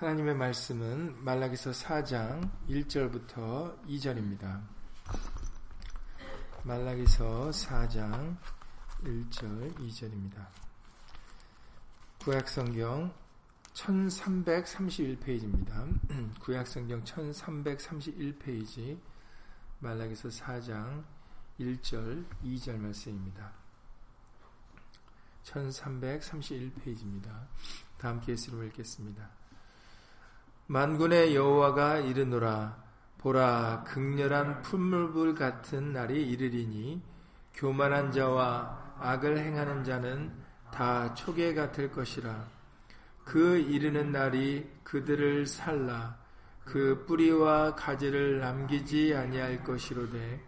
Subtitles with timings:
[0.00, 4.62] 하나님의 말씀은 말라기서 4장 1절부터 2절입니다.
[6.64, 8.38] 말라기서 4장
[9.04, 10.46] 1절 2절입니다.
[12.24, 13.12] 구약성경
[13.74, 16.00] 1331페이지입니다.
[16.40, 18.98] 구약성경 1331페이지
[19.80, 21.04] 말라기서 4장
[21.58, 23.52] 1절 2절 말씀입니다.
[25.44, 27.48] 1331페이지입니다.
[27.98, 29.39] 다음 케이스로 읽겠습니다.
[30.70, 32.76] 만군의 여호와가 이르노라
[33.18, 37.02] 보라 극렬한 풀물불 같은 날이 이르리니
[37.54, 40.32] 교만한 자와 악을 행하는 자는
[40.72, 42.46] 다 초계 같을 것이라.
[43.24, 46.16] 그 이르는 날이 그들을 살라.
[46.64, 50.40] 그 뿌리와 가지를 남기지 아니할 것이로되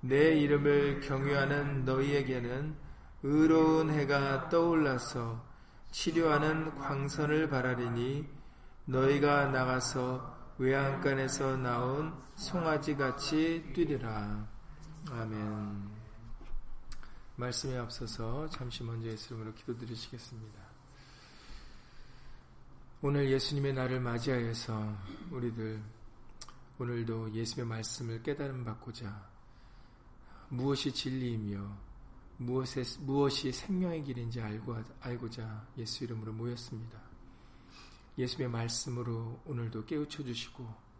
[0.00, 2.74] 내 이름을 경유하는 너희에게는
[3.22, 5.40] 의로운 해가 떠올라서
[5.92, 8.41] 치료하는 광선을 바라리니
[8.84, 14.48] 너희가 나가서 외양간에서 나온 송아지 같이 뛰리라.
[15.10, 15.90] 아멘.
[17.36, 20.60] 말씀에 앞서서 잠시 먼저 예수님으로 기도드리시겠습니다.
[23.00, 24.96] 오늘 예수님의 날을 맞이하여서
[25.30, 25.82] 우리들
[26.78, 29.28] 오늘도 예수님의 말씀을 깨달음 받고자
[30.48, 31.92] 무엇이 진리이며
[32.36, 37.01] 무엇이, 무엇이 생명의 길인지 알고, 알고자 예수 이름으로 모였습니다.
[38.18, 40.92] 예수의 말씀으로 오늘도 깨우쳐 주시고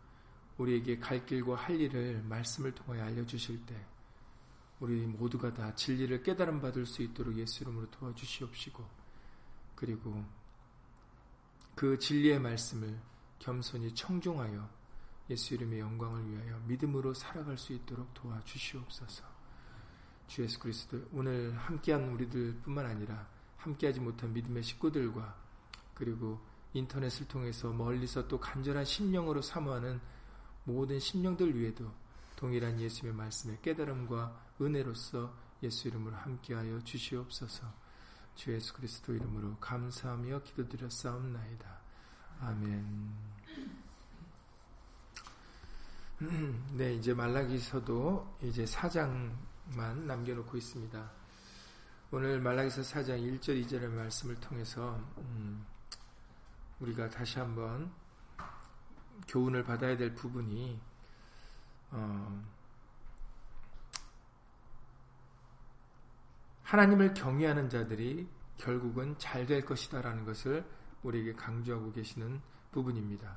[0.58, 3.74] 우리에게 갈 길과 할 일을 말씀을 통하여 알려주실 때
[4.80, 8.84] 우리 모두가 다 진리를 깨달음 받을 수 있도록 예수 이름으로 도와주시옵시고
[9.74, 10.24] 그리고
[11.74, 12.98] 그 진리의 말씀을
[13.38, 14.68] 겸손히 청중하여
[15.30, 19.24] 예수 이름의 영광을 위하여 믿음으로 살아갈 수 있도록 도와주시옵소서.
[20.26, 23.26] 주 예수 그리스도 오늘 함께한 우리들 뿐만 아니라
[23.58, 25.36] 함께하지 못한 믿음의 식구들과
[25.94, 26.40] 그리고
[26.74, 30.00] 인터넷을 통해서 멀리서 또 간절한 심령으로 사모하는
[30.64, 31.92] 모든 심령들 위에도
[32.36, 35.32] 동일한 예수님의 말씀의 깨달음과 은혜로서
[35.62, 37.66] 예수 이름으로 함께하여 주시옵소서.
[38.34, 41.80] 주 예수 그리스도 이름으로 감사하며 기도드렸사옵나이다.
[42.40, 43.12] 아멘.
[46.72, 51.10] 네, 이제 말라기서도 이제 4장만 남겨놓고 있습니다.
[52.10, 55.64] 오늘 말라기서 4장 1절, 2절의 말씀을 통해서 음,
[56.82, 57.92] 우리가 다시 한번
[59.28, 60.80] 교훈을 받아야 될 부분이
[61.92, 62.42] 어,
[66.64, 70.64] 하나님을 경외하는 자들이 결국은 잘 될 것이다라는 것을
[71.02, 72.40] 우리에게 강조하고 계시는
[72.72, 73.36] 부분입니다.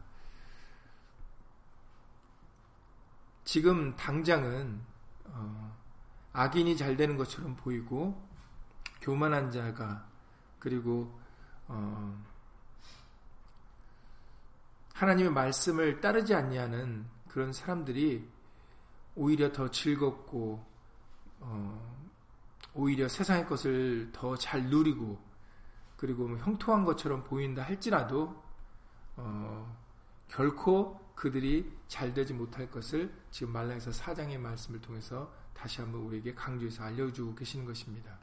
[3.44, 4.82] 지금 당장은
[5.26, 5.78] 어,
[6.34, 8.28] 악인이 잘 되는 것처럼 보이고
[9.02, 10.08] 교만한 자가
[10.60, 11.20] 그리고
[11.68, 12.24] 어,
[14.96, 18.30] 하나님의 말씀을 따르지 않냐는 그런 사람들이
[19.16, 20.66] 오히려 더 즐겁고
[21.42, 22.06] 어,
[22.74, 25.20] 오히려 세상의 것을 더 잘 누리고
[25.98, 28.42] 그리고 뭐 형통한 것처럼 보인다 할지라도
[29.18, 29.78] 어,
[30.30, 36.84] 결코 그들이 잘 되지 못할 것을 지금 말라에서 사장의 말씀을 통해서 다시 한번 우리에게 강조해서
[36.84, 38.18] 알려주고 계시는 것입니다.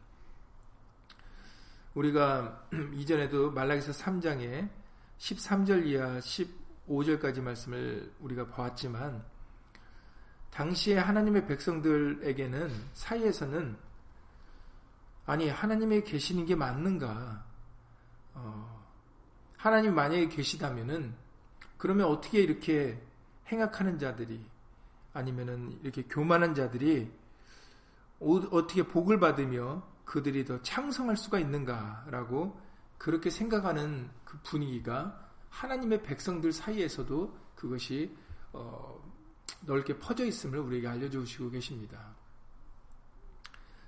[1.95, 4.71] 우리가 이전에도 말라기서 3장에
[5.19, 6.19] 13절 이하
[6.93, 9.25] 5절까지 말씀을 우리가 보았지만
[10.51, 13.77] 당시에 하나님의 백성들에게는 사이에서는
[15.25, 17.45] 아니 하나님이 계시는 게 맞는가?
[18.35, 18.83] 어,
[19.57, 21.15] 하나님 만약에 계시다면은
[21.79, 23.01] 그러면 어떻게 이렇게
[23.51, 24.45] 행악하는 자들이
[25.15, 27.11] 아니면은 이렇게 교만한 자들이
[28.21, 32.61] 어떻게 복을 받으며 그들이 더 창성할 수가 있는가라고
[32.99, 38.17] 그렇게 생각하는 그 분위기가 하나님의 백성들 사이에서도 그것이
[38.53, 39.01] 어,
[39.61, 42.17] 넓게 퍼져 있음을 우리에게 알려주시고 계십니다.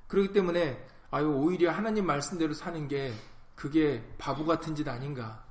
[0.06, 3.12] 그렇기 때문에 아유 오히려 하나님 말씀대로 사는 게
[3.55, 5.44] 그게 바보 같은 짓 아닌가?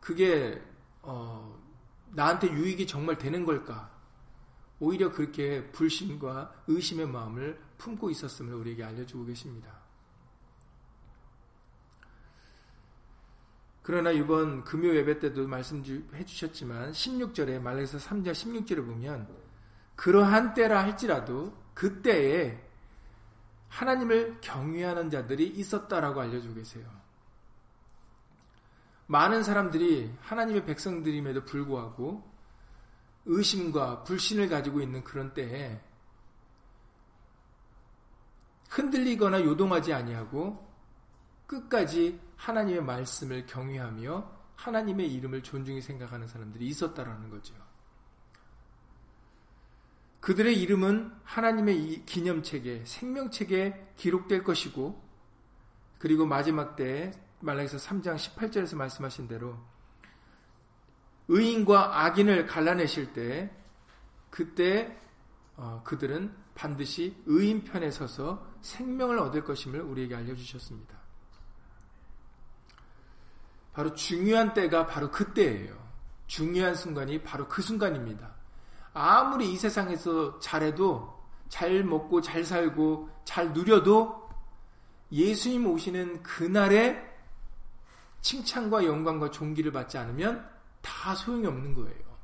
[0.00, 0.62] 그게
[1.02, 1.60] 어,
[2.12, 3.94] 나한테 유익이 정말 되는 걸까?
[4.80, 9.75] 오히려 그렇게 불신과 의심의 마음을 품고 있었음을 우리에게 알려주고 계십니다.
[13.86, 19.28] 그러나 이번 금요 예배 때도 말씀해 주셨지만 16절에 말라기서 3장 16절에 보면
[19.94, 22.60] 그러한 때라 할지라도 그때에
[23.68, 26.84] 하나님을 경외하는 자들이 있었다라고 알려주고 계세요.
[29.06, 32.28] 많은 사람들이 하나님의 백성들임에도 불구하고
[33.26, 35.80] 의심과 불신을 가지고 있는 그런 때에
[38.68, 40.66] 흔들리거나 요동하지 아니하고
[41.46, 47.54] 끝까지 하나님의 말씀을 경외하며 하나님의 이름을 존중히 생각하는 사람들이 있었다라는 거죠.
[50.20, 55.00] 그들의 이름은 하나님의 기념책에 생명책에 기록될 것이고
[55.98, 59.56] 그리고 마지막 때 말라기서 3장 18절에서 말씀하신 대로
[61.28, 63.54] 의인과 악인을 갈라내실 때
[64.30, 65.00] 그때
[65.56, 71.05] 어, 그들은 반드시 의인 편에 서서 생명을 얻을 것임을 우리에게 알려주셨습니다.
[73.76, 75.76] 바로 중요한 때가 바로 그때예요.
[76.26, 78.34] 중요한 순간이 바로 그 순간입니다.
[78.94, 81.14] 아무리 이 세상에서 잘해도
[81.50, 84.30] 잘 먹고 잘 살고 잘 누려도
[85.12, 87.04] 예수님 오시는 그날에
[88.22, 90.48] 칭찬과 영광과 존귀를 받지 않으면
[90.80, 92.16] 다 소용이 없는 거예요.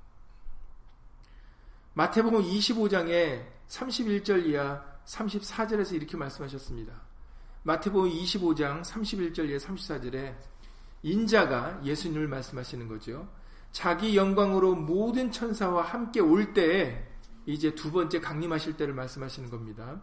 [1.93, 6.95] 마태복음 25장에 31절 이하 34절에서 이렇게 말씀하셨습니다.
[7.65, 10.52] 마태복음 25장 31절 이하 34절에
[11.03, 13.29] 인자가 예수님을 말씀하시는 거죠.
[13.73, 17.07] 자기 영광으로 모든 천사와 함께 올 때에
[17.47, 20.01] 이제 두 번째 강림하실 때를 말씀하시는 겁니다.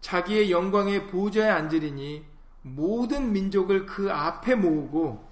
[0.00, 2.24] 자기의 영광의 보좌에 앉으리니
[2.62, 5.28] 모든 민족을 그 앞에 모으고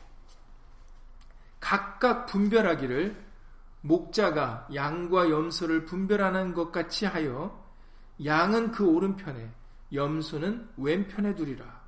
[1.59, 3.31] 각각 분별하기를
[3.83, 7.65] 목자가 양과 염소를 분별하는 것 같이 하여
[8.25, 9.51] 양은 그 오른편에
[9.93, 11.81] 염소는 왼편에 두리라.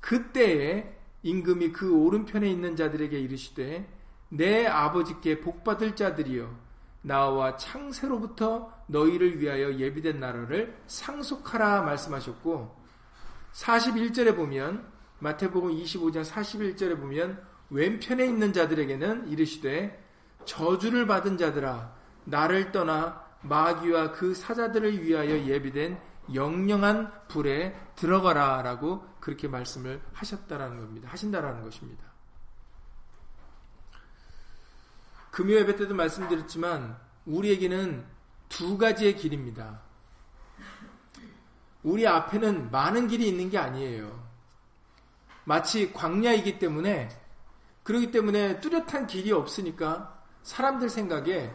[0.00, 3.88] 그때에 임금이 그 오른편에 있는 자들에게 이르시되
[4.30, 6.68] 내 아버지께 복받을 자들이여
[7.02, 12.76] 나와 창세로부터 너희를 위하여 예비된 나라를 상속하라 말씀하셨고
[13.52, 14.86] 41절에 보면
[15.20, 20.04] 마태복음 25장 41절에 보면 왼편에 있는 자들에게는 이르시되
[20.44, 21.94] 저주를 받은 자들아
[22.24, 25.98] 나를 떠나 마귀와 그 사자들을 위하여 예비된
[26.34, 31.08] 영영한 불에 들어가라라고 그렇게 말씀을 하셨다라는 겁니다.
[31.10, 32.04] 하신다라는 것입니다.
[35.30, 38.04] 금요 예배 때도 말씀드렸지만 우리에게는
[38.48, 39.80] 두 가지의 길입니다.
[41.82, 44.28] 우리 앞에는 많은 길이 있는 게 아니에요.
[45.44, 47.08] 마치 광야이기 때문에
[47.82, 51.50] 그러기 때문에 뚜렷한 길이 없으니까 사람들 생각에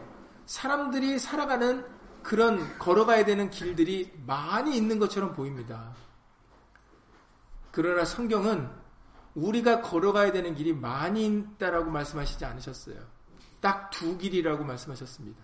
[0.46, 1.84] 사람들이 살아가는
[2.24, 5.92] 그런 걸어가야 되는 길들이 많이 있는 것처럼 보입니다.
[7.70, 8.68] 그러나 성경은
[9.34, 12.96] 우리가 걸어가야 되는 길이 많이 있다라고 말씀하시지 않으셨어요.
[13.60, 15.42] 딱 두 길이라고 말씀하셨습니다.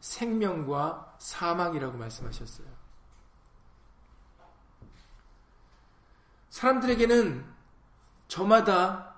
[0.00, 2.66] 생명과 사망이라고 말씀하셨어요.
[6.50, 7.44] 사람들에게는
[8.28, 9.14] 저마다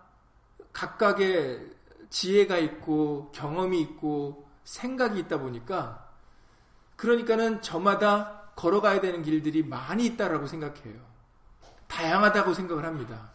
[0.72, 1.74] 각각의
[2.10, 6.11] 지혜가 있고 경험이 있고 생각이 있다 보니까
[7.02, 11.04] 그러니까는 저마다 걸어가야 되는 길들이 많이 있다라고 생각해요.
[11.88, 13.32] 다양하다고 생각을 합니다.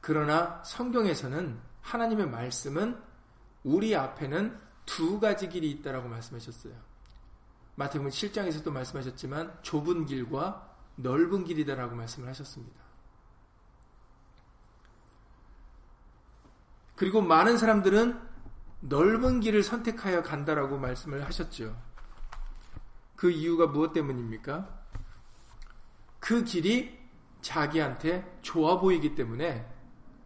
[0.00, 3.00] 그러나 성경에서는 하나님의 말씀은
[3.62, 6.74] 우리 앞에는 두 가지 길이 있다라고 말씀하셨어요.
[7.76, 12.80] 마태복음 7장에서도 말씀하셨지만 좁은 길과 넓은 길이다라고 말씀을 하셨습니다.
[16.96, 18.28] 그리고 많은 사람들은
[18.80, 21.76] 넓은 길을 선택하여 간다라고 말씀을 하셨죠.
[23.16, 24.68] 그 이유가 무엇 때문입니까?
[26.20, 26.96] 그 길이
[27.40, 29.66] 자기한테 좋아 보이기 때문에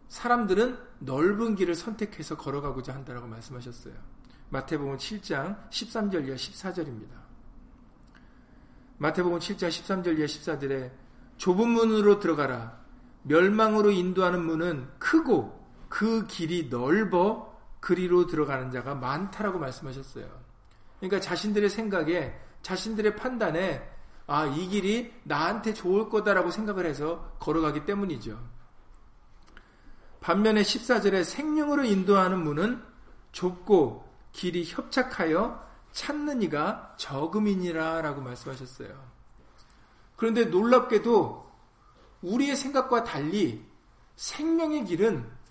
[0.09, 3.95] 사람들은 넓은 길을 선택해서 걸어가고자 한다라고 말씀하셨어요.
[4.49, 7.09] 마태복음 7장 13절 이하 14절입니다.
[8.99, 10.91] 마태복음 7장 13절 이하 14절에
[11.37, 12.79] 좁은 문으로 들어가라.
[13.23, 17.52] 멸망으로 인도하는 문은 크고 그 길이 넓어
[17.83, 20.25] 그리로 들어가는 자가 많다라고 말씀하셨어요.
[20.99, 23.85] 그러니까 자신들의 생각에 자신들의 판단에
[24.25, 28.39] 아, 이 길이 나한테 좋을 거다라고 생각을 해서 걸어가기 때문이죠.
[30.21, 32.81] 반면에 14절에 생명으로 인도하는 문은
[33.33, 35.61] 좁고 길이 협착하여
[35.91, 38.97] 찾는 이가 적음이니라 라고 말씀하셨어요.
[40.15, 41.51] 그런데 놀랍게도
[42.21, 43.65] 우리의 생각과 달리
[44.15, 45.42] 생명의 길은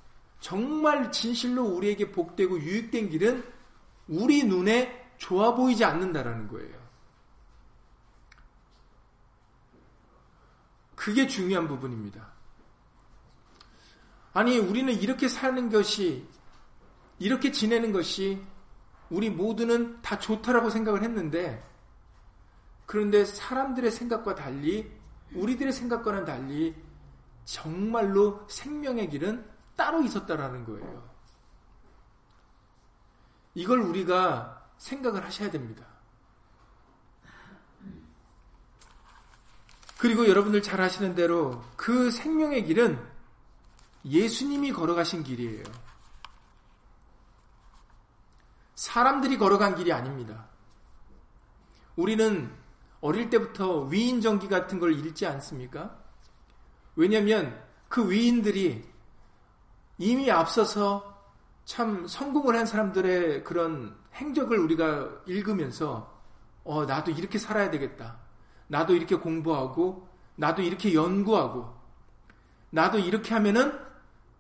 [0.43, 3.45] 정말 진실로 우리에게 복되고 유익된 길은
[4.09, 6.83] 우리 눈에 좋아 보이지 않는다라는 거예요.
[10.97, 12.33] 그게 중요한 부분입니다.
[14.33, 16.27] 아니, 우리는 이렇게 사는 것이,
[17.21, 18.43] 이렇게 지내는 것이
[19.11, 21.63] 우리 모두는 다 좋다라고 생각을 했는데,
[22.87, 24.91] 그런데 사람들의 생각과 달리,
[25.35, 26.75] 우리들의 생각과는 달리,
[27.45, 29.52] 정말로 생명의 길은
[29.83, 31.11] 따로 있었다라는 거예요.
[33.55, 35.85] 이걸 우리가 생각을 하셔야 됩니다.
[39.99, 43.05] 그리고 여러분들 잘 아시는 대로 그 생명의 길은
[44.05, 45.65] 예수님이 걸어가신 길이에요.
[48.77, 50.47] 사람들이 걸어간 길이 아닙니다.
[51.97, 52.57] 우리는
[53.01, 56.01] 어릴 때부터 위인전기 같은 걸 읽지 않습니까?
[56.95, 58.92] 왜냐하면 그 위인들이
[60.03, 61.17] 이미 앞서서
[61.65, 66.13] 참 성공을 한 사람들의 그런 행적을 우리가 읽으면서
[66.65, 68.19] 어, 나도 이렇게 살아야 되겠다.
[68.67, 71.73] 나도 이렇게 공부하고, 나도 이렇게 연구하고,
[72.71, 73.79] 나도 이렇게 하면은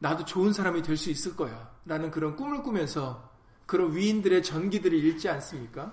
[0.00, 1.70] 나도 좋은 사람이 될 수 있을 거야.
[1.84, 3.30] 라는 그런 꿈을 꾸면서
[3.66, 5.92] 그런 위인들의 전기들을 읽지 않습니까?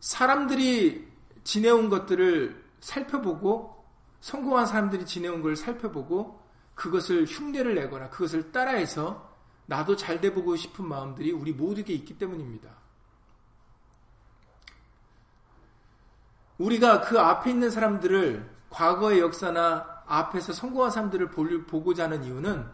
[0.00, 1.08] 사람들이
[1.44, 3.82] 지내온 것들을 살펴보고
[4.20, 6.39] 성공한 사람들이 지내온 걸 살펴보고
[6.80, 9.30] 그것을 흉내를 내거나 그것을 따라해서
[9.66, 12.70] 나도 잘 돼보고 싶은 마음들이 우리 모두에게 있기 때문입니다.
[16.56, 21.30] 우리가 그 앞에 있는 사람들을 과거의 역사나 앞에서 성공한 사람들을
[21.66, 22.66] 보고자 하는 이유는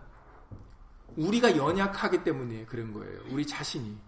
[1.16, 3.20] 우리가 연약하기 때문에 그런 거예요.
[3.30, 3.98] 우리 자신이.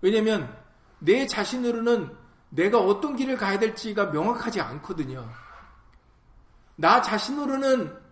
[0.00, 0.56] 왜냐면
[1.00, 2.16] 내 자신으로는
[2.48, 5.28] 내가 어떤 길을 가야 될지가 명확하지 않거든요.
[6.76, 8.07] 나 자신으로는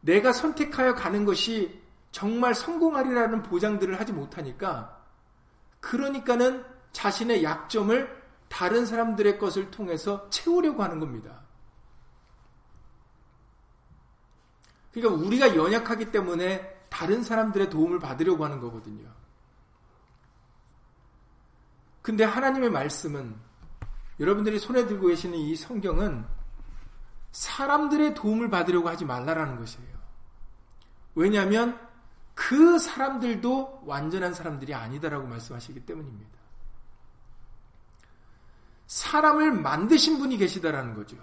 [0.00, 5.04] 내가 선택하여 가는 것이 정말 성공하리라는 보장들을 하지 못하니까
[5.80, 11.42] 그러니까는 자신의 약점을 다른 사람들의 것을 통해서 채우려고 하는 겁니다.
[14.92, 19.06] 그러니까 우리가 연약하기 때문에 다른 사람들의 도움을 받으려고 하는 거거든요.
[22.00, 23.36] 근데 하나님의 말씀은
[24.20, 26.24] 여러분들이 손에 들고 계시는 이 성경은
[27.36, 29.94] 사람들의 도움을 받으려고 하지 말라라는 것이에요.
[31.14, 31.78] 왜냐하면
[32.34, 36.30] 그 사람들도 완전한 사람들이 아니다라고 말씀하시기 때문입니다.
[38.86, 41.18] 사람을 만드신 분이 계시다라는 거죠.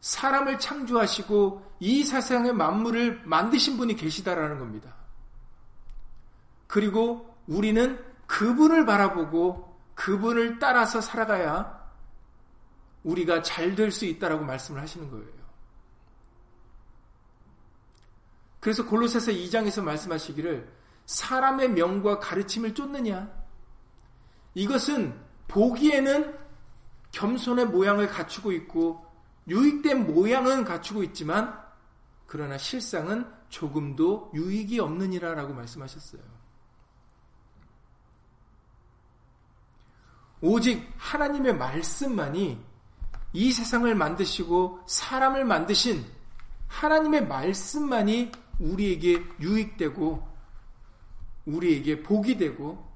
[0.00, 4.94] 사람을 창조하시고 이 세상의 만물을 만드신 분이 계시다라는 겁니다.
[6.66, 11.75] 그리고 우리는 그분을 바라보고 그분을 따라서 살아가야
[13.06, 15.36] 우리가 잘 될 수 있다라고 말씀을 하시는 거예요.
[18.60, 20.68] 그래서 골로새서 2장에서 말씀하시기를
[21.06, 23.30] 사람의 명과 가르침을 쫓느냐?
[24.54, 26.36] 이것은 보기에는
[27.12, 29.06] 겸손의 모양을 갖추고 있고
[29.46, 31.64] 유익된 모양은 갖추고 있지만
[32.26, 36.22] 그러나 실상은 조금도 유익이 없느니라라고 말씀하셨어요.
[40.40, 42.75] 오직 하나님의 말씀만이
[43.36, 46.06] 이 세상을 만드시고 사람을 만드신
[46.68, 50.26] 하나님의 말씀만이 우리에게 유익되고
[51.44, 52.90] 우리에게 복이 되고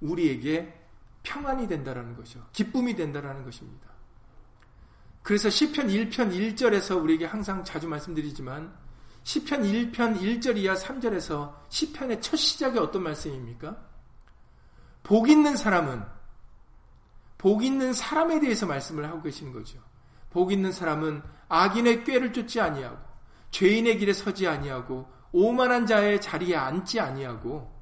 [0.00, 0.74] 우리에게
[1.22, 2.44] 평안이 된다라는 것이죠.
[2.52, 3.86] 기쁨이 된다라는 것입니다.
[5.22, 8.74] 그래서 시편 1편 1절에서 우리에게 항상 자주 말씀드리지만
[9.22, 13.76] 시편 1편 1절 이하 3절에서 시편의 첫 시작이 어떤 말씀입니까?
[15.04, 16.17] 복 있는 사람은
[17.38, 19.78] 복 있는 사람에 대해서 말씀을 하고 계시는 거죠.
[20.30, 22.98] 복 있는 사람은 악인의 꾀를 쫓지 아니하고
[23.50, 27.78] 죄인의 길에 서지 아니하고 오만한 자의 자리에 앉지 아니하고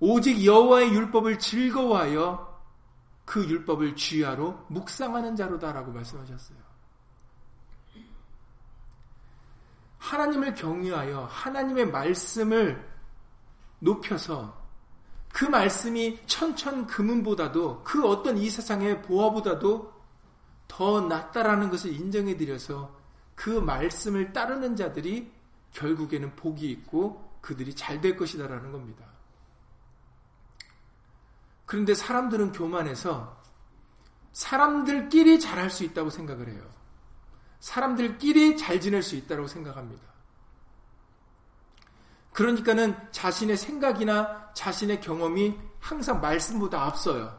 [0.00, 2.48] 오직 여호와의 율법을 즐거워하여
[3.24, 6.58] 그 율법을 쥐하로 묵상하는 자로다라고 말씀하셨어요.
[9.98, 12.88] 하나님을 경유하여 하나님의 말씀을
[13.80, 14.57] 높여서
[15.32, 19.92] 그 말씀이 천천 금은보다도 그 어떤 이 세상의 보화보다도
[20.66, 22.96] 더 낫다라는 것을 인정해 드려서
[23.34, 25.30] 그 말씀을 따르는 자들이
[25.72, 29.04] 결국에는 복이 있고 그들이 잘 될 것이다라는 겁니다.
[31.66, 33.36] 그런데 사람들은 교만해서
[34.32, 36.62] 사람들끼리 잘할 수 있다고 생각을 해요.
[37.60, 40.02] 사람들끼리 잘 지낼 수 있다고 생각합니다.
[42.38, 47.36] 그러니까는 자신의 생각이나 자신의 경험이 항상 말씀보다 앞서요.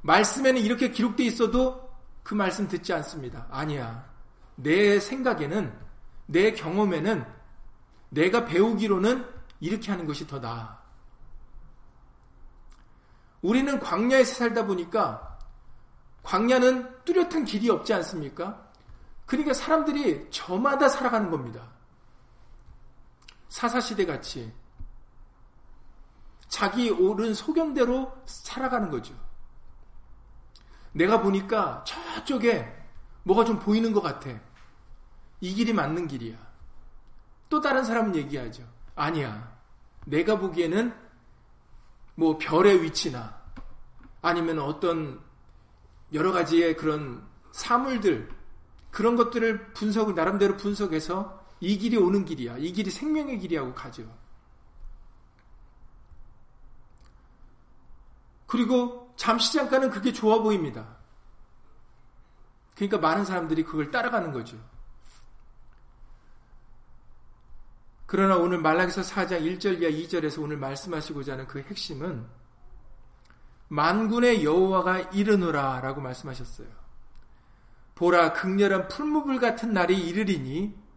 [0.00, 3.46] 말씀에는 이렇게 기록되어 있어도 그 말씀 듣지 않습니다.
[3.50, 4.02] 아니야.
[4.54, 5.78] 내 생각에는,
[6.24, 7.26] 내 경험에는,
[8.08, 9.26] 내가 배우기로는
[9.60, 10.78] 이렇게 하는 것이 더 나아.
[13.42, 15.38] 우리는 광야에서 살다 보니까
[16.22, 18.70] 광야는 뚜렷한 길이 없지 않습니까?
[19.26, 21.76] 그러니까 사람들이 저마다 살아가는 겁니다.
[23.48, 24.52] 사사시대 같이
[26.48, 29.14] 자기 옳은 소견대로 살아가는 거죠.
[30.92, 32.74] 내가 보니까 저쪽에
[33.22, 34.30] 뭐가 좀 보이는 것 같아.
[35.40, 36.36] 이 길이 맞는 길이야.
[37.48, 38.64] 또 다른 사람은 얘기하죠.
[38.94, 39.56] 아니야.
[40.06, 40.94] 내가 보기에는
[42.14, 43.38] 뭐 별의 위치나
[44.22, 45.20] 아니면 어떤
[46.12, 48.28] 여러 가지의 그런 사물들
[48.90, 52.58] 그런 것들을 분석을 나름대로 분석해서 이 길이 오는 길이야.
[52.58, 54.02] 이 길이 생명의 길이라고 가죠.
[58.46, 60.96] 그리고 잠시 잠깐은 그게 좋아 보입니다.
[62.74, 64.56] 그러니까 많은 사람들이 그걸 따라가는 거죠.
[68.06, 72.26] 그러나 오늘 말라기서 4장 1절 이하 2절에서 오늘 말씀하시고자 하는 그 핵심은
[73.68, 76.68] 만군의 여호와가 이르노라 라고 말씀하셨어요.
[77.96, 80.87] 보라 극렬한 풀무불 같은 날이 이르리니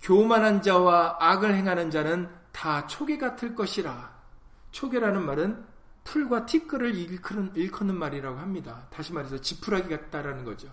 [0.00, 4.16] 교만한 자와 악을 행하는 자는 다 초계 같을 것이라.
[4.70, 5.66] 초계라는 말은
[6.04, 8.86] 풀과 티끌을 일컫는, 일컫는 말이라고 합니다.
[8.90, 10.72] 다시 말해서 지푸라기 같다라는 거죠.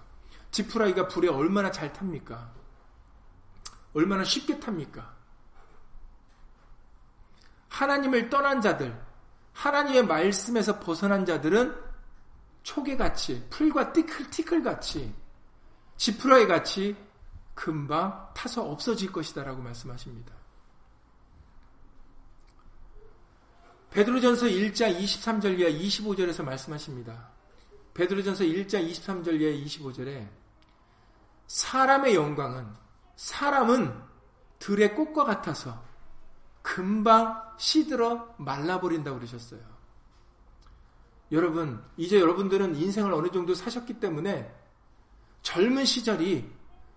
[0.52, 2.54] 지푸라기가 불에 얼마나 잘 탑니까?
[3.94, 5.14] 얼마나 쉽게 탑니까?
[7.70, 8.98] 하나님을 떠난 자들,
[9.54, 11.76] 하나님의 말씀에서 벗어난 자들은
[12.64, 15.14] 초계같이, 풀과 티끌, 티끌같이,
[15.98, 16.96] 지푸라기 같이
[17.56, 20.34] 금방 타서 없어질 것이다 라고 말씀하십니다.
[23.90, 27.30] 베드로전서 1장 23절 이하 25절에서 말씀하십니다.
[27.94, 30.28] 베드로전서 1장 23절 이하 25절에
[31.48, 32.68] 사람의 영광은
[33.16, 34.04] 사람은
[34.60, 35.82] 들의 꽃과 같아서
[36.62, 39.62] 금방 시들어 말라버린다고 그러셨어요.
[41.32, 44.54] 여러분, 이제 여러분들은 인생을 어느 정도 사셨기 때문에
[45.42, 46.55] 젊은 시절이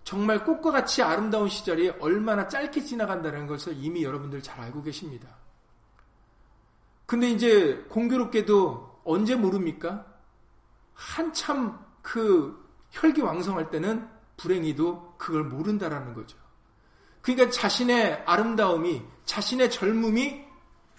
[0.08, 5.28] 정말 꽃과 같이 아름다운 시절이 얼마나 짧게 지나간다는 것을 이미 여러분들 잘 알고 계십니다.
[7.04, 10.06] 근데 이제 공교롭게도 언제 모릅니까?
[10.94, 16.38] 한참 그 혈기왕성할 때는 불행히도 그걸 모른다라는 거죠.
[17.20, 20.42] 그러니까 자신의 아름다움이, 자신의 젊음이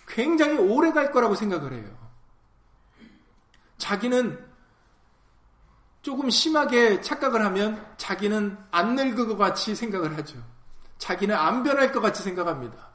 [0.07, 1.97] 굉장히 오래 갈 거라고 생각을 해요.
[3.79, 4.48] 자기는
[6.01, 10.37] 조금 심하게 착각을 하면 자기는 안 늙을 것 같이 생각을 하죠.
[10.97, 12.89] 자기는 안 변할 것 같이 생각합니다.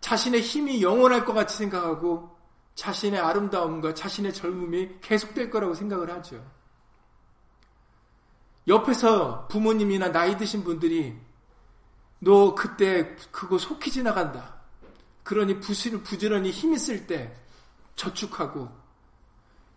[0.00, 2.36] 자신의 힘이 영원할 것 같이 생각하고
[2.74, 6.44] 자신의 아름다움과 자신의 젊음이 계속될 거라고 생각을 하죠.
[8.68, 11.18] 옆에서 부모님이나 나이 드신 분들이
[12.20, 14.62] 너 그때 그거 속히 지나간다.
[15.24, 17.36] 그러니 부지런히 힘 있을 때
[17.96, 18.81] 저축하고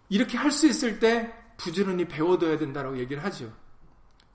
[0.10, 3.52] 이렇게 할 수 있을 때 부지런히 배워둬야 된다라고 얘기를 하죠.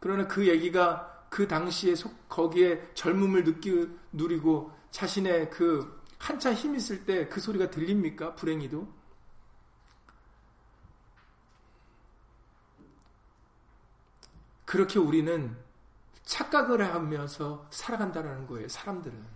[0.00, 7.04] 그러나 그 얘기가 그 당시에 속, 거기에 젊음을 느끼, 누리고 자신의 그 한참 힘 있을
[7.04, 8.34] 때 그 소리가 들립니까?
[8.34, 9.00] 불행히도?
[14.64, 15.56] 그렇게 우리는
[16.24, 19.26] 착각을 하면서 살아간다는 거예요, 사람들은.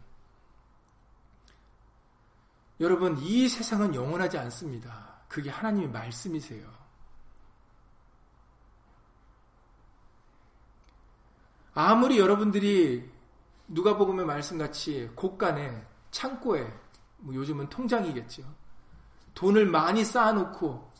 [2.81, 5.14] 여러분, 이 세상은 영원하지 않습니다.
[5.35, 6.65] 그게 하나님의 말씀이세요.
[11.75, 13.11] 아무리 여러분들이
[13.67, 16.73] 누가복음의 말씀같이 곳간에 창고에
[17.17, 18.45] 뭐 요즘은 통장이겠죠.
[19.35, 20.93] 돈을 많이 쌓아놓고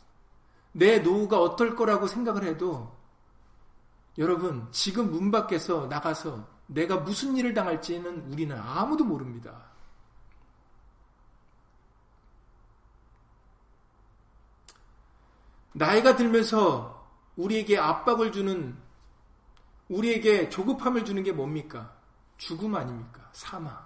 [0.73, 2.93] 내 노후가 어떨 거라고 생각을 해도
[4.17, 9.74] 여러분, 지금 문 밖에서 나가서 내가 무슨 일을 당할지는 우리는 아무도 모릅니다.
[15.77, 18.77] 나이가 들면서 우리에게 압박을 주는,
[19.89, 21.93] 우리에게 조급함을 주는 게 뭡니까?
[22.37, 23.29] 죽음 아닙니까?
[23.33, 23.85] 사망.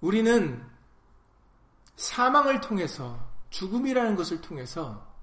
[0.00, 0.68] 우리는
[1.94, 5.14] 사망을 통해서 죽음이라는 것을 통해서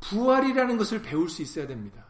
[0.00, 2.09] 부활이라는 것을 배울 수 있어야 됩니다.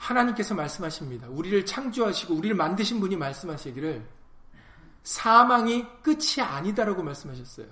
[0.00, 1.28] 하나님께서 말씀하십니다.
[1.28, 4.08] 우리를 창조하시고 우리를 만드신 분이 말씀하시기를
[5.02, 7.66] 사망이 끝이 아니다라고 말씀하셨어요.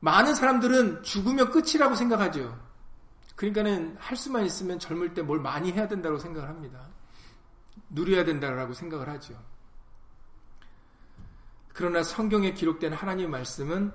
[0.00, 2.56] 많은 사람들은 죽으면 끝이라고 생각하죠.
[3.34, 6.88] 그러니까는 할 수만 있으면 젊을 때 뭘 많이 해야 된다고 생각을 합니다.
[7.90, 9.34] 누려야 된다고 생각을 하죠.
[11.72, 13.92] 그러나 성경에 기록된 하나님의 말씀은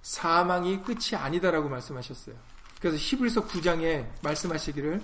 [0.00, 2.36] 사망이 끝이 아니다라고 말씀하셨어요.
[2.80, 5.00] 그래서 히브리서 9장에 말씀하시기를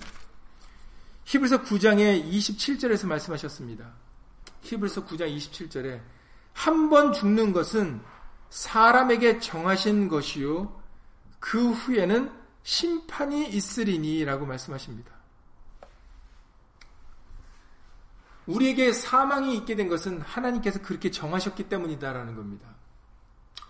[1.29, 3.85] 히브리서 9장의 27절에서 말씀하셨습니다.
[4.61, 6.01] 히브리서 9장 27절에
[6.53, 8.01] 한 번 죽는 것은
[8.49, 10.81] 사람에게 정하신 것이요
[11.39, 12.31] 그 후에는
[12.63, 15.11] 심판이 있으리니라고 말씀하십니다.
[18.47, 22.67] 우리에게 사망이 있게 된 것은 하나님께서 그렇게 정하셨기 때문이다라는 겁니다.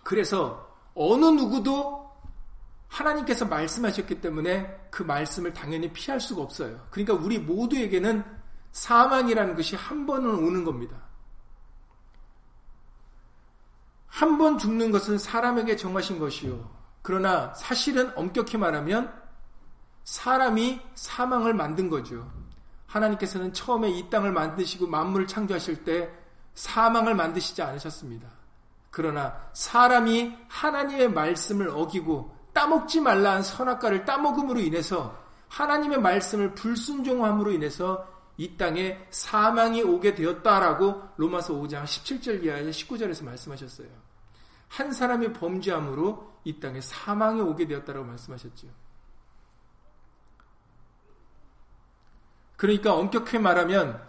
[0.04, 1.99] 그래서 어느 누구도
[2.90, 6.86] 하나님께서 말씀하셨기 때문에 그 말씀을 당연히 피할 수가 없어요.
[6.90, 8.24] 그러니까 우리 모두에게는
[8.72, 10.98] 사망이라는 것이 한 번은 오는 겁니다.
[14.08, 16.70] 한 번 죽는 것은 사람에게 정하신 것이요.
[17.02, 19.14] 그러나 사실은 엄격히 말하면
[20.04, 22.30] 사람이 사망을 만든 거죠.
[22.88, 26.12] 하나님께서는 처음에 이 땅을 만드시고 만물을 창조하실 때
[26.56, 28.28] 사망을 만드시지 않으셨습니다.
[28.90, 35.18] 그러나 사람이 하나님의 말씀을 어기고 따먹지 말라 한 선악과를 따먹음으로 인해서
[35.50, 38.08] 하나님의 말씀을 불순종함으로 인해서
[38.38, 43.90] 이 땅에 사망이 오게 되었다라고 로마서 5장 17절 이하의 19절에서 말씀하셨어요.
[44.70, 48.68] 한 사람이 범죄함으로 이 땅에 사망이 오게 되었다라고 말씀하셨죠.
[52.56, 54.02] 그러니까 엄격히 말하면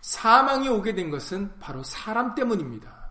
[0.00, 3.10] 사망이 오게 된 것은 바로 사람 때문입니다.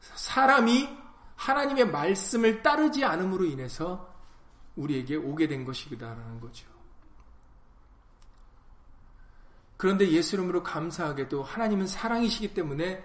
[0.00, 1.01] 사람이
[1.42, 4.14] 하나님의 말씀을 따르지 않음으로 인해서
[4.76, 6.66] 우리에게 오게 된 것이다라는 거죠.
[9.76, 13.02] 그런데 예수 이름으로 감사하게도 하나님은 사랑이시기 때문에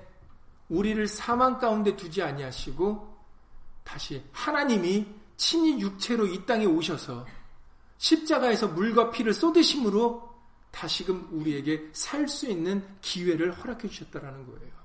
[0.69, 3.17] 우리를 사망 가운데 두지 아니하시고
[3.83, 7.25] 다시 하나님이 친히 육체로 이 땅에 오셔서
[7.97, 10.29] 십자가에서 물과 피를 쏟으심으로
[10.69, 14.76] 다시금 우리에게 살 수 있는 기회를 허락해 주셨다라는 거예요.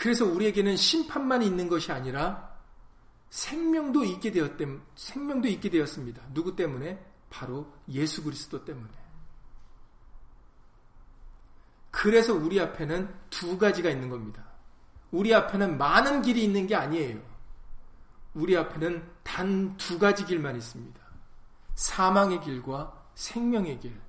[0.00, 2.56] 그래서 우리에게는 심판만 있는 것이 아니라
[3.28, 4.52] 생명도 있게 되었
[4.96, 6.22] 생명도 있게 되었습니다.
[6.32, 6.98] 누구 때문에?
[7.28, 8.88] 바로 예수 그리스도 때문에.
[11.90, 14.42] 그래서 우리 앞에는 두 가지가 있는 겁니다.
[15.10, 17.20] 우리 앞에는 많은 길이 있는 게 아니에요.
[18.32, 20.98] 우리 앞에는 단 두 가지 길만 있습니다.
[21.74, 24.00] 사망의 길과 생명의 길.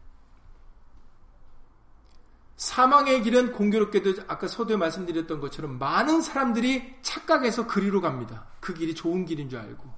[2.62, 8.46] 사망의 길은 공교롭게도 아까 서두에 말씀드렸던 것처럼 많은 사람들이 착각해서 그리로 갑니다.
[8.60, 9.92] 그 길이 좋은 길인 줄 알고.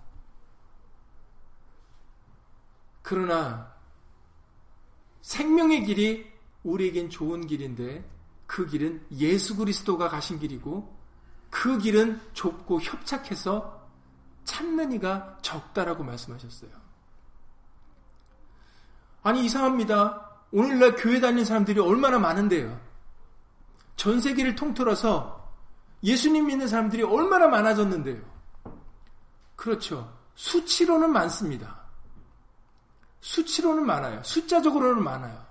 [3.02, 3.74] 그러나
[5.24, 6.32] 생명의 길이
[6.64, 8.10] 우리에겐 좋은 길인데
[8.48, 10.98] 그 길은 예수 그리스도가 가신 길이고
[11.50, 13.90] 그 길은 좁고 협착해서
[14.46, 16.72] 찾는 이가 적다라고 말씀하셨어요.
[19.22, 20.33] 아니 이상합니다.
[20.54, 22.80] 오늘날 교회 다니는 사람들이 얼마나 많은데요.
[23.96, 25.52] 전 세계를 통틀어서
[26.04, 28.22] 예수님 믿는 사람들이 얼마나 많아졌는데요.
[29.56, 30.16] 그렇죠.
[30.36, 31.82] 수치로는 많습니다.
[33.22, 34.22] 수치로는 많아요.
[34.24, 35.44] 숫자적으로는 많아요.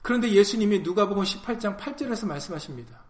[0.00, 3.02] 그런데 예수님이 누가복음 18장 8절에서 말씀하십니다.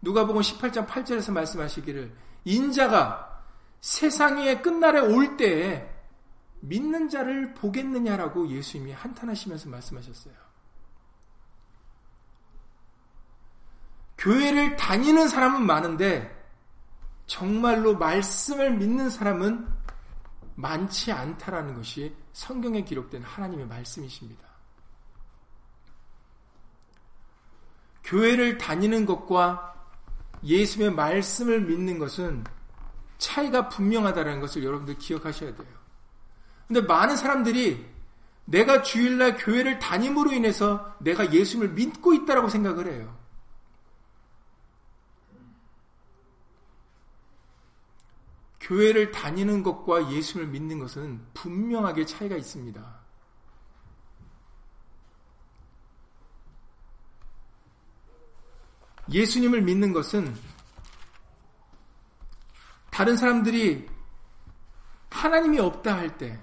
[0.00, 3.42] 누가복음 18장 8절에서 말씀하시기를 인자가
[3.80, 5.93] 세상의 끝날에 올 때에
[6.64, 10.34] 믿는 자를 보겠느냐라고 예수님이 한탄하시면서 말씀하셨어요.
[14.16, 16.42] 교회를 다니는 사람은 많은데
[17.26, 19.68] 정말로 말씀을 믿는 사람은
[20.54, 24.44] 많지 않다라는 것이 성경에 기록된 하나님의 말씀이십니다.
[28.04, 29.74] 교회를 다니는 것과
[30.42, 32.44] 예수님의 말씀을 믿는 것은
[33.18, 35.83] 차이가 분명하다는 것을 여러분들 기억하셔야 돼요.
[36.66, 37.94] 근데 많은 사람들이
[38.46, 43.16] 내가 주일날 교회를 다님으로 인해서 내가 예수님을 믿고 있다라고 생각을 해요.
[48.60, 53.04] 교회를 다니는 것과 예수님을 믿는 것은 분명하게 차이가 있습니다.
[59.10, 60.34] 예수님을 믿는 것은
[62.90, 63.86] 다른 사람들이
[65.10, 66.38] 하나님이 없다 할 때,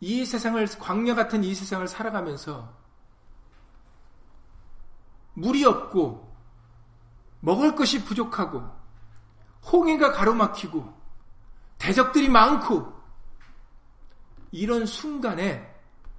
[0.00, 2.74] 이 세상을, 광야 같은 이 세상을 살아가면서
[5.34, 6.34] 물이 없고,
[7.40, 8.62] 먹을 것이 부족하고,
[9.70, 10.94] 홍해가 가로막히고,
[11.78, 12.94] 대적들이 많고,
[14.50, 15.74] 이런 순간에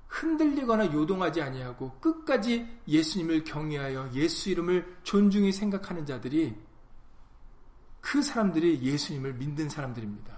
[0.07, 6.55] 흔들리거나 요동하지 아니하고 끝까지 예수님을 경외하여 예수 이름을 존중히 생각하는 자들이
[7.99, 10.36] 그 사람들이 예수님을 믿는 사람들입니다.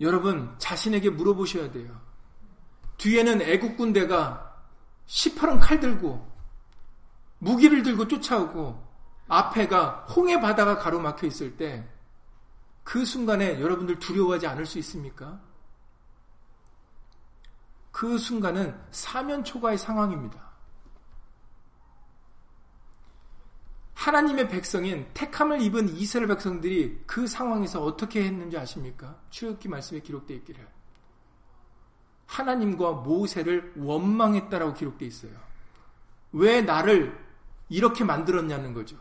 [0.00, 2.00] 여러분 자신에게 물어보셔야 돼요.
[2.98, 4.56] 뒤에는 애국 군대가
[5.06, 6.30] 시퍼런 칼 들고
[7.38, 8.92] 무기를 들고 쫓아오고
[9.28, 11.92] 앞에가 홍해 바다가 가로막혀 있을 때
[12.84, 15.40] 그 순간에 여러분들 두려워하지 않을 수 있습니까?
[17.90, 20.51] 그 순간은 사면 초과의 상황입니다.
[23.94, 29.20] 하나님의 백성인 택함을 입은 이스라엘 백성들이 그 상황에서 어떻게 했는지 아십니까?
[29.30, 30.66] 출애굽기 말씀에 기록되어 있기를
[32.26, 35.32] 하나님과 모세를 원망했다라고 기록되어 있어요.
[36.32, 37.18] 왜 나를
[37.68, 38.96] 이렇게 만들었냐는 거죠.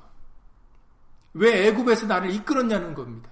[1.33, 3.31] 왜 애굽에서 나를 이끌었냐는 겁니다.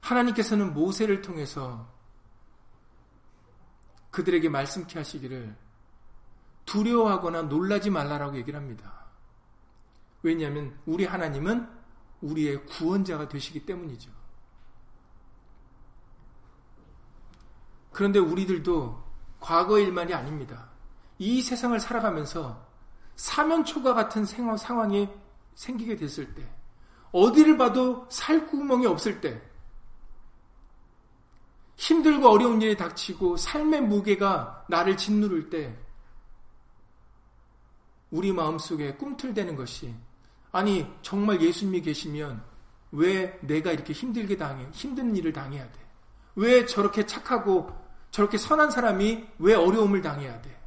[0.00, 1.88] 하나님께서는 모세를 통해서
[4.10, 5.56] 그들에게 말씀케 하시기를
[6.70, 9.06] 두려워하거나 놀라지 말라라고 얘기를 합니다.
[10.22, 11.68] 왜냐하면 우리 하나님은
[12.20, 14.12] 우리의 구원자가 되시기 때문이죠.
[17.90, 19.02] 그런데 우리들도
[19.40, 20.70] 과거 일만이 아닙니다.
[21.18, 22.64] 이 세상을 살아가면서
[23.16, 25.08] 사면초가 같은 상황이
[25.56, 26.48] 생기게 됐을 때,
[27.10, 29.42] 어디를 봐도 살 구멍이 없을 때,
[31.74, 35.76] 힘들고 어려운 일이 닥치고 삶의 무게가 나를 짓누를 때
[38.10, 39.94] 우리 마음속에 꿈틀대는 것이
[40.52, 42.42] 아니 정말 예수님이 계시면
[42.92, 45.78] 왜 내가 이렇게 힘들게 당해 힘든 일을 당해야 돼?
[46.34, 47.70] 왜 저렇게 착하고
[48.10, 50.60] 저렇게 선한 사람이 왜 어려움을 당해야 돼?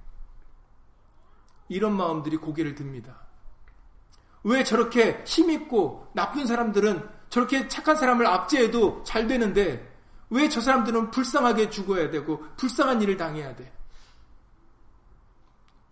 [1.67, 3.19] 이런 마음들이 고개를 듭니다.
[4.43, 9.91] 왜 저렇게 힘있고 나쁜 사람들은 저렇게 착한 사람을 압제해도 잘 되는데
[10.29, 13.71] 왜 저 사람들은 불쌍하게 죽어야 되고 불쌍한 일을 당해야 돼?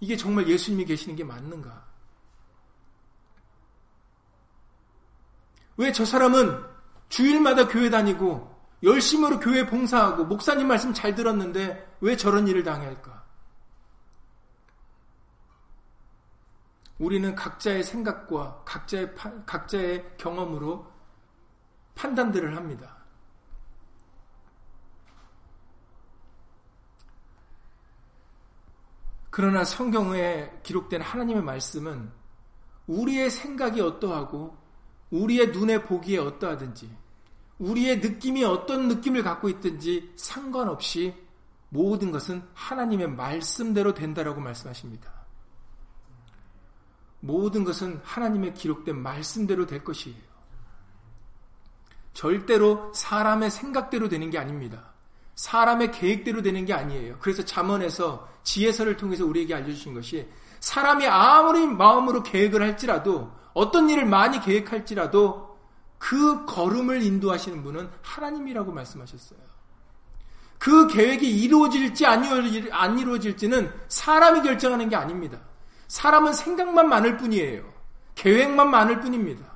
[0.01, 1.85] 이게 정말 예수님이 계시는 게 맞는가?
[5.77, 6.63] 왜 저 사람은
[7.09, 8.49] 주일마다 교회 다니고
[8.83, 13.23] 열심으로 교회 봉사하고 목사님 말씀 잘 들었는데 왜 저런 일을 당할까?
[16.99, 20.91] 우리는 각자의 생각과 각자의, 각자의 경험으로
[21.95, 23.00] 판단들을 합니다.
[29.31, 32.11] 그러나 성경에 기록된 하나님의 말씀은
[32.85, 34.57] 우리의 생각이 어떠하고
[35.09, 36.95] 우리의 눈에 보기에 어떠하든지
[37.59, 41.15] 우리의 느낌이 어떤 느낌을 갖고 있든지 상관없이
[41.69, 45.09] 모든 것은 하나님의 말씀대로 된다라고 말씀하십니다.
[47.21, 50.19] 모든 것은 하나님의 기록된 말씀대로 될 것이에요.
[52.13, 54.90] 절대로 사람의 생각대로 되는 게 아닙니다.
[55.41, 57.17] 사람의 계획대로 되는 게 아니에요.
[57.19, 64.39] 그래서 잠언에서 지혜서를 통해서 우리에게 알려주신 것이 사람이 아무리 마음으로 계획을 할지라도 어떤 일을 많이
[64.39, 65.57] 계획할지라도
[65.97, 69.39] 그 걸음을 인도하시는 분은 하나님이라고 말씀하셨어요.
[70.59, 75.39] 그 계획이 이루어질지 안 이루어질지는 사람이 결정하는 게 아닙니다.
[75.87, 77.63] 사람은 생각만 많을 뿐이에요.
[78.13, 79.50] 계획만 많을 뿐입니다.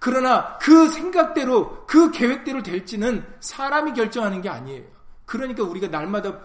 [0.00, 4.84] 그러나 그 생각대로, 그 계획대로 될지는 사람이 결정하는 게 아니에요.
[5.26, 6.40] 그러니까 우리가 날마다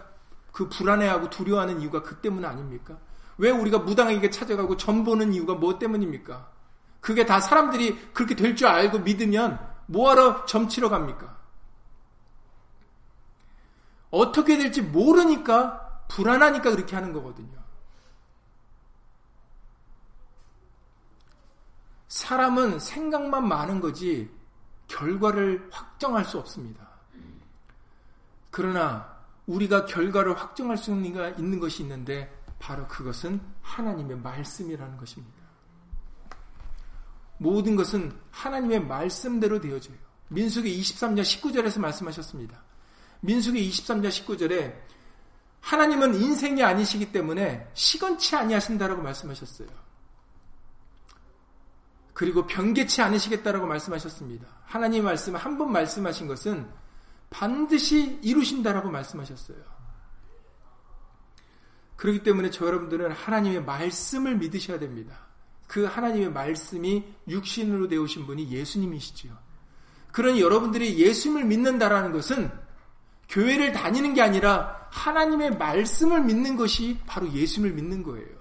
[0.52, 2.98] 그 불안해하고 두려워하는 이유가 그 때문 아닙니까?
[3.38, 6.50] 왜 우리가 무당에게 찾아가고 점 보는 이유가 뭐 때문입니까?
[7.02, 11.36] 그게 다 사람들이 그렇게 될 줄 알고 믿으면 뭐하러 점치러 갑니까?
[14.12, 17.65] 어떻게 될지 모르니까 불안하니까 그렇게 하는 거거든요.
[22.08, 24.30] 사람은 생각만 많은 거지
[24.88, 26.88] 결과를 확정할 수 없습니다.
[28.52, 29.16] 그러나
[29.48, 35.36] 우리가 결과를 확정할 수 있는 것이 있는데 바로 그것은 하나님의 말씀이라는 것입니다.
[37.38, 39.98] 모든 것은 하나님의 말씀대로 되어져요.
[40.30, 42.64] 민수기 23장 19절에서 말씀하셨습니다.
[43.22, 44.76] 민수기 23장 19절에
[45.60, 49.85] 하나님은 인생이 아니시기 때문에 시건치 아니하신다라고 말씀하셨어요.
[52.16, 54.48] 그리고 변개치 않으시겠다라고 말씀하셨습니다.
[54.64, 56.66] 하나님 말씀 한 번 말씀하신 것은
[57.30, 59.58] 반드시 이루신다라고 말씀하셨어요.
[61.98, 65.28] 그렇기 때문에 저 여러분들은 하나님의 말씀을 믿으셔야 됩니다.
[65.68, 69.38] 그 하나님의 말씀이 육신으로 되오신 분이 예수님이시지요.
[70.14, 72.50] 그러니 여러분들이 예수님을 믿는다라는 것은
[73.28, 78.36] 교회를 다니는 게 아니라 하나님의 말씀을 믿는 것이 바로 예수님을 믿는 거예요.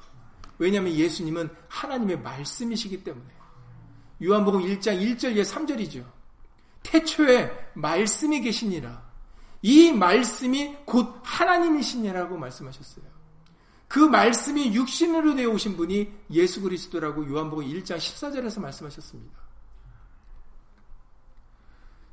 [0.59, 3.35] 왜냐하면 예수님은 하나님의 말씀이시기 때문에.
[4.25, 6.05] 요한복음 1장 1절 예 3절이죠.
[6.83, 9.03] 태초에 말씀이 계시니라.
[9.63, 13.05] 이 말씀이 곧 하나님이시니라고 말씀하셨어요.
[13.89, 19.39] 그 말씀이 육신으로 되어 오신 분이 예수 그리스도라고 요한복음 1장 14절에서 말씀하셨습니다.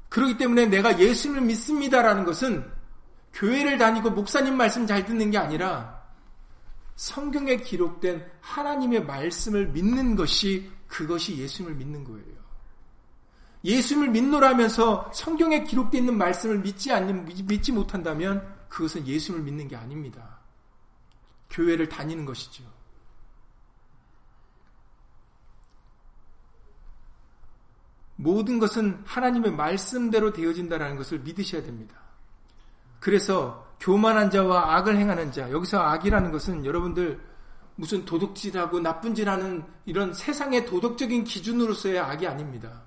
[0.09, 2.69] 그렇기 때문에 내가 예수를 믿습니다라는 것은
[3.33, 6.01] 교회를 다니고 목사님 말씀 잘 듣는 게 아니라
[6.95, 12.41] 성경에 기록된 하나님의 말씀을 믿는 것이 그것이 예수님을 믿는 거예요.
[13.63, 20.39] 예수님을 믿노라면서 성경에 기록되어 있는 말씀을 믿지 않는 믿지 못한다면 그것은 예수님을 믿는 게 아닙니다.
[21.49, 22.63] 교회를 다니는 것이죠.
[28.17, 31.95] 모든 것은 하나님의 말씀대로 되어진다는 것을 믿으셔야 됩니다.
[32.99, 37.30] 그래서 교만한 자와 악을 행하는 자, 여기서 악이라는 것은 여러분들
[37.75, 42.83] 무슨 도둑질하고 나쁜 짓하는 이런 세상의 도덕적인 기준으로서의 악이 아닙니다.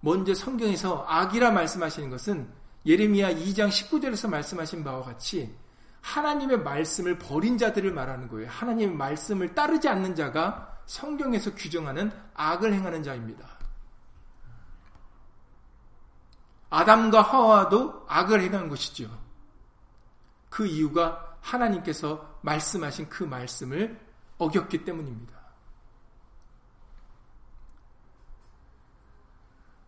[0.00, 2.48] 먼저 성경에서 악이라 말씀하시는 것은
[2.86, 5.54] 예레미야 2장 19절에서 말씀하신 바와 같이
[6.00, 8.48] 하나님의 말씀을 버린 자들을 말하는 거예요.
[8.48, 13.46] 하나님의 말씀을 따르지 않는 자가 성경에서 규정하는 악을 행하는 자입니다.
[16.70, 19.10] 아담과 하와도 악을 행한 것이죠.
[20.48, 23.98] 그 이유가 하나님께서 말씀하신 그 말씀을
[24.38, 25.36] 어겼기 때문입니다.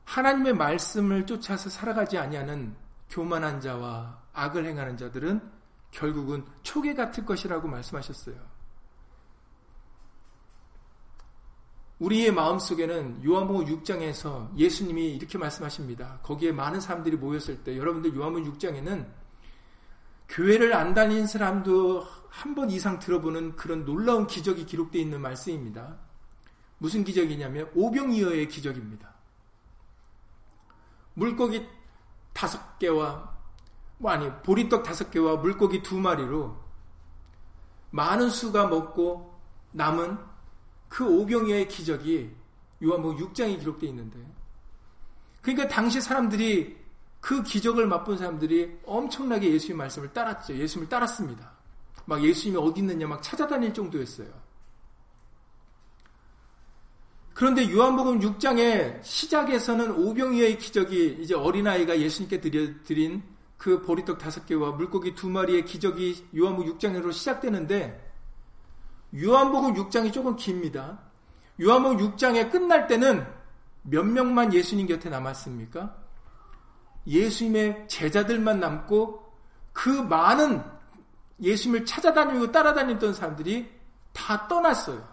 [0.05, 2.75] 하나님의 말씀을 쫓아서 살아가지 아니하는
[3.09, 5.41] 교만한 자와 악을 행하는 자들은
[5.93, 8.37] 결국은 초계 같을 것이라고 말씀하셨어요.
[12.01, 16.21] 우리의 마음속에는 요한복음 6장에서 예수님이 이렇게 말씀하십니다.
[16.23, 19.07] 거기에 많은 사람들이 모였을 때 여러분들 요한복음 6장에는
[20.31, 25.99] 교회를 안 다닌 사람도 한 번 이상 들어보는 그런 놀라운 기적이 기록되어 있는 말씀입니다.
[26.79, 29.13] 무슨 기적이냐면 오병이어의 기적입니다.
[31.15, 31.67] 물고기
[32.33, 33.37] 다섯 개와
[33.99, 36.57] 뭐 아니 보리떡 다섯 개와 물고기 두 마리로
[37.91, 39.39] 많은 수가 먹고
[39.73, 40.17] 남은
[40.89, 42.35] 그 오병이어의 기적이
[42.83, 44.19] 요한복음 6장에 기록되어 있는데
[45.43, 46.80] 그러니까 당시 사람들이
[47.21, 50.57] 그 기적을 맛본 사람들이 엄청나게 예수의 말씀을 따랐죠.
[50.57, 51.53] 예수님을 따랐습니다.
[52.07, 54.29] 막 예수님이 어디 있느냐 막 찾아다닐 정도였어요.
[57.35, 63.23] 그런데 요한복음 6장의 시작에서는 오병이어의 기적이 이제 어린아이가 예수님께 드린
[63.57, 68.13] 그 보리떡 다섯 개와 물고기 두 마리의 기적이 요한복음 6장으로 시작되는데
[69.23, 70.99] 요한복음 6장이 조금 깁니다.
[71.61, 73.27] 요한복음 6장에 끝날 때는
[73.83, 76.00] 몇 명만 예수님 곁에 남았습니까?
[77.07, 79.31] 예수님의 제자들만 남고
[79.73, 80.63] 그 많은
[81.41, 83.71] 예수님을 찾아다니고 따라다녔던 사람들이
[84.13, 85.09] 다 떠났어요.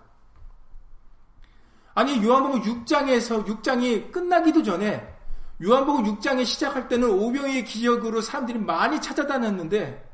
[1.93, 5.15] 아니 요한복음 6장에서 6장이 끝나기도 전에
[5.63, 10.07] 요한복음 6장에 시작할 때는 오병이의 기적으로 사람들이 많이 찾아다녔는데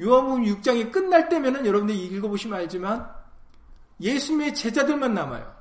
[0.00, 3.10] 요한복음 6장이 끝날 때면은 여러분들이 읽어보시면 알지만
[4.00, 5.54] 예수님의 제자들만 남아요.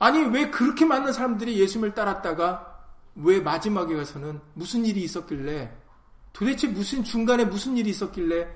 [0.00, 2.67] 아니 왜 그렇게 많은 사람들이 예수님을 따랐다가
[3.18, 5.76] 왜 마지막에 가서는 무슨 일이 있었길래
[6.32, 8.48] 도대체 무슨 중간에 무슨 일이 있었길래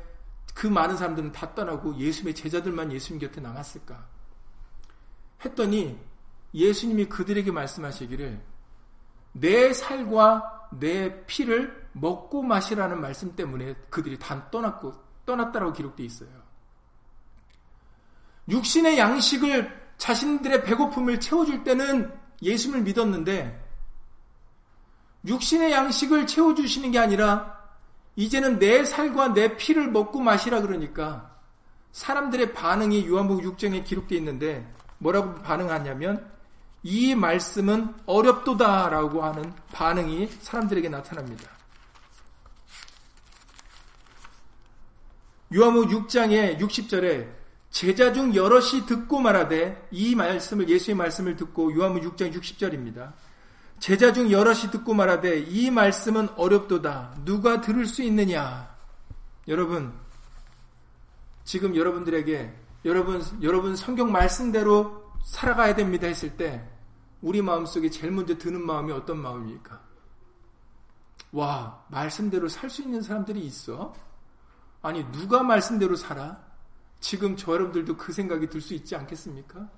[0.54, 4.06] 그 많은 사람들은 다 떠나고 예수님의 제자들만 예수님 곁에 남았을까?
[5.44, 5.98] 했더니
[6.54, 8.40] 예수님이 그들에게 말씀하시기를
[9.32, 14.94] 내 살과 내 피를 먹고 마시라는 말씀 때문에 그들이 다 떠났고
[15.26, 16.30] 떠났다라고 기록되어 있어요.
[18.48, 23.61] 육신의 양식을 자신들의 배고픔을 채워줄 때는 예수님을 믿었는데
[25.26, 27.60] 육신의 양식을 채워주시는 게 아니라
[28.16, 31.32] 이제는 내 살과 내 피를 먹고 마시라 그러니까
[31.92, 34.66] 사람들의 반응이 요한복음 6장에 기록되어 있는데
[34.98, 36.30] 뭐라고 반응하냐면
[36.82, 41.50] 이 말씀은 어렵도다라고 하는 반응이 사람들에게 나타납니다.
[45.54, 47.28] 요한복음 6장의 60절에
[47.70, 53.12] 제자 중 여럿이 듣고 말하되 이 말씀을 예수의 말씀을 듣고 요한복음 6장 60절입니다.
[53.82, 57.16] 제자 중 여럿이 듣고 말하되 이 말씀은 어렵도다.
[57.24, 58.72] 누가 들을 수 있느냐?
[59.48, 59.92] 여러분,
[61.42, 66.64] 지금 여러분들에게 여러분 여러분 성경 말씀대로 살아가야 됩니다 했을 때
[67.22, 69.80] 우리 마음속에 제일 먼저 드는 마음이 어떤 마음입니까?
[71.32, 73.92] 와, 말씀대로 살 수 있는 사람들이 있어?
[74.80, 76.38] 아니, 누가 말씀대로 살아?
[77.00, 79.68] 지금 저 여러분들도 그 생각이 들 수 있지 않겠습니까?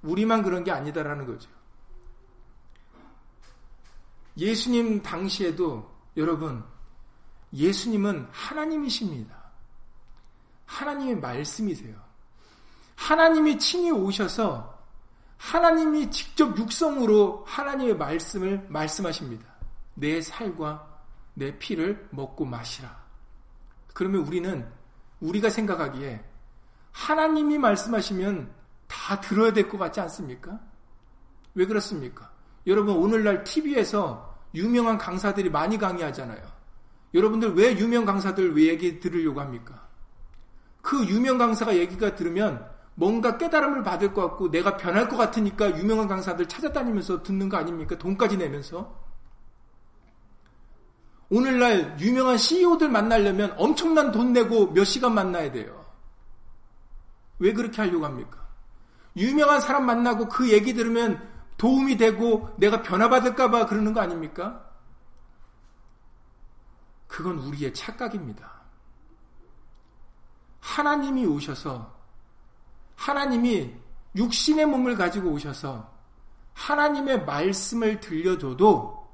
[0.00, 1.50] 우리만 그런 게 아니다라는 거죠.
[4.36, 6.64] 예수님 당시에도 여러분,
[7.52, 9.36] 예수님은 하나님이십니다.
[10.66, 11.96] 하나님의 말씀이세요.
[12.96, 14.76] 하나님이 친히 오셔서
[15.38, 19.46] 하나님이 직접 육성으로 하나님의 말씀을 말씀하십니다.
[19.94, 21.00] 내 살과
[21.34, 23.04] 내 피를 먹고 마시라.
[23.94, 24.66] 그러면 우리는
[25.20, 26.24] 우리가 생각하기에
[26.92, 28.54] 하나님이 말씀하시면
[28.86, 30.58] 다 들어야 될 것 같지 않습니까?
[31.54, 32.30] 왜 그렇습니까?
[32.66, 36.40] 여러분 오늘날 TV에서 유명한 강사들이 많이 강의하잖아요.
[37.14, 39.86] 여러분들 왜 유명 강사들 왜 얘기 들으려고 합니까?
[40.82, 46.08] 그 유명 강사가 얘기가 들으면 뭔가 깨달음을 받을 것 같고 내가 변할 것 같으니까 유명한
[46.08, 47.96] 강사들 찾아다니면서 듣는 거 아닙니까?
[47.98, 49.04] 돈까지 내면서.
[51.28, 55.84] 오늘날 유명한 CEO들 만나려면 엄청난 돈 내고 몇 시간 만나야 돼요.
[57.38, 58.46] 왜 그렇게 하려고 합니까?
[59.16, 64.64] 유명한 사람 만나고 그 얘기 들으면 도움이 되고 내가 변화받을까봐 그러는 거 아닙니까?
[67.06, 68.50] 그건 우리의 착각입니다.
[70.60, 71.94] 하나님이 오셔서,
[72.96, 73.74] 하나님이
[74.16, 75.94] 육신의 몸을 가지고 오셔서,
[76.54, 79.06] 하나님의 말씀을 들려줘도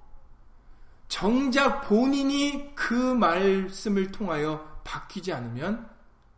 [1.08, 5.90] 정작 본인이 그 말씀을 통하여 바뀌지 않으면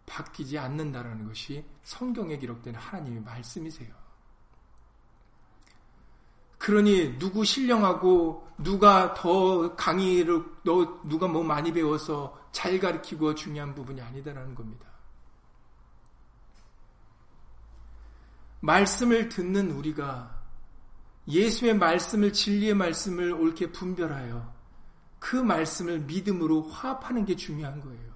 [0.07, 4.03] 바뀌지 않는다라는 것이 성경에 기록된 하나님의 말씀이세요.
[6.64, 14.00] 그러니 누구 신령하고 누가 더 강의를 너 누가 뭐 많이 배워서 잘 가르치고 중요한 부분이
[14.00, 14.86] 아니다라는 겁니다.
[18.60, 20.42] 말씀을 듣는 우리가
[21.28, 24.54] 예수의 말씀을 진리의 말씀을 옳게 분별하여
[25.18, 28.14] 그 말씀을 믿음으로 화합하는 게 중요한 거예요.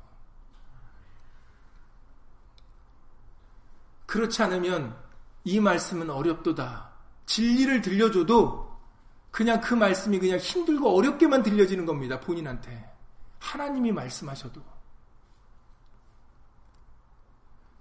[4.06, 4.96] 그렇지 않으면
[5.44, 6.87] 이 말씀은 어렵도다.
[7.28, 8.66] 진리를 들려줘도
[9.30, 12.18] 그냥 그 말씀이 그냥 힘들고 어렵게만 들려지는 겁니다.
[12.18, 12.90] 본인한테.
[13.38, 14.60] 하나님이 말씀하셔도.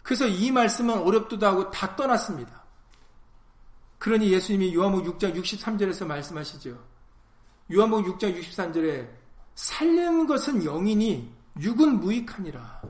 [0.03, 2.63] 그래서 이 말씀은 어렵도다 하고 다 떠났습니다.
[3.97, 6.77] 그러니 예수님이 요한복 6장 63절에서 말씀하시죠.
[7.73, 9.09] 요한복 6장 63절에
[9.55, 12.81] 살는 것은 영이니 육은 무익하니라.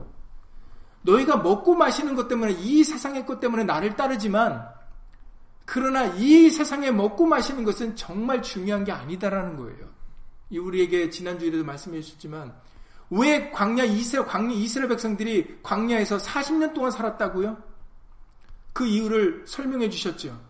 [1.02, 4.77] 너희가 먹고 마시는 것 때문에 이 세상의 것 때문에 나를 따르지만
[5.70, 9.86] 그러나 이 세상에 먹고 마시는 것은 정말 중요한 게 아니다라는 거예요.
[10.50, 12.58] 우리에게 지난주에도 말씀해 주셨지만
[13.10, 17.62] 왜 광야 이스라엘 광야 이스라엘 백성들이 광야에서 40년 동안 살았다고요?
[18.72, 20.40] 그 이유를 설명해 주셨죠.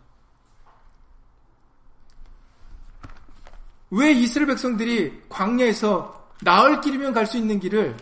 [3.90, 7.96] 왜 이스라엘 백성들이 광야에서 나을 길이면 갈 수 있는 길을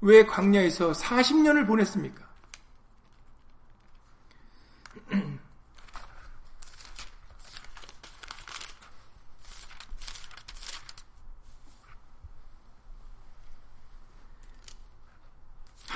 [0.00, 2.25] 왜 광야에서 40년을 보냈습니까?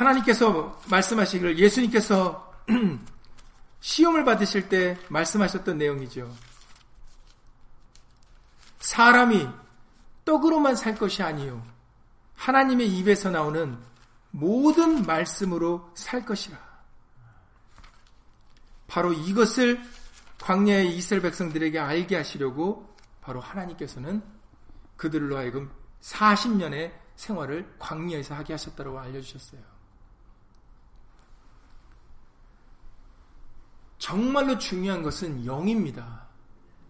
[0.01, 2.55] 하나님께서 말씀하시기를 예수님께서
[3.80, 6.34] 시험을 받으실 때 말씀하셨던 내용이죠.
[8.78, 9.46] 사람이
[10.24, 11.62] 떡으로만 살 것이 아니요.
[12.34, 13.78] 하나님의 입에서 나오는
[14.30, 16.59] 모든 말씀으로 살 것이라.
[18.86, 19.82] 바로 이것을
[20.40, 24.22] 광야의 이스라엘 백성들에게 알게 하시려고 바로 하나님께서는
[24.96, 25.70] 그들로 하여금
[26.01, 29.80] 40년의 생활을 광야에서 하게 하셨다고 알려주셨어요.
[34.01, 36.26] 정말로 중요한 것은 영입니다.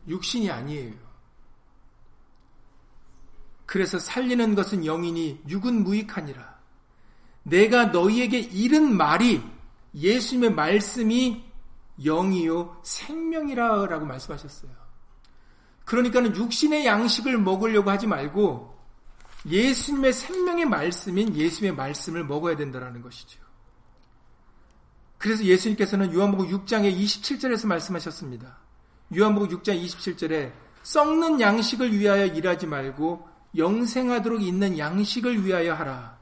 [0.08, 0.94] 육신이 아니에요.
[3.66, 6.58] 그래서 살리는 것은 영이니 육은 무익하니라.
[7.42, 9.42] 내가 너희에게 이른 말이
[9.94, 11.44] 예수님의 말씀이
[12.02, 14.70] 영이요 생명이라라고 말씀하셨어요.
[15.84, 18.78] 그러니까는 육신의 양식을 먹으려고 하지 말고
[19.46, 23.39] 예수님의 생명의 말씀인 예수님의 말씀을 먹어야 된다는 것이죠.
[25.20, 28.56] 그래서 예수님께서는 요한복음 6장의 27절에서 말씀하셨습니다.
[29.14, 30.50] 요한복음 6장 27절에
[30.82, 36.16] 썩는 양식을 위하여 일하지 말고 영생하도록 있는 양식을 위하여 하라.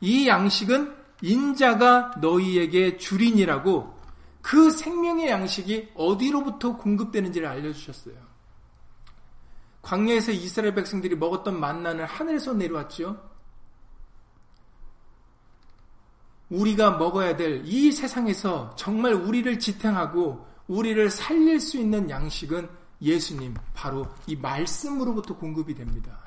[0.00, 3.96] 이 양식은 인자가 너희에게 주린이라고
[4.40, 8.16] 그 생명의 양식이 어디로부터 공급되는지를 알려주셨어요.
[9.82, 13.31] 광야에서 이스라엘 백성들이 먹었던 만나는 하늘에서 내려왔죠.
[16.52, 22.68] 우리가 먹어야 될 이 세상에서 정말 우리를 지탱하고 우리를 살릴 수 있는 양식은
[23.00, 26.18] 예수님, 바로 이 말씀으로부터 공급이 됩니다.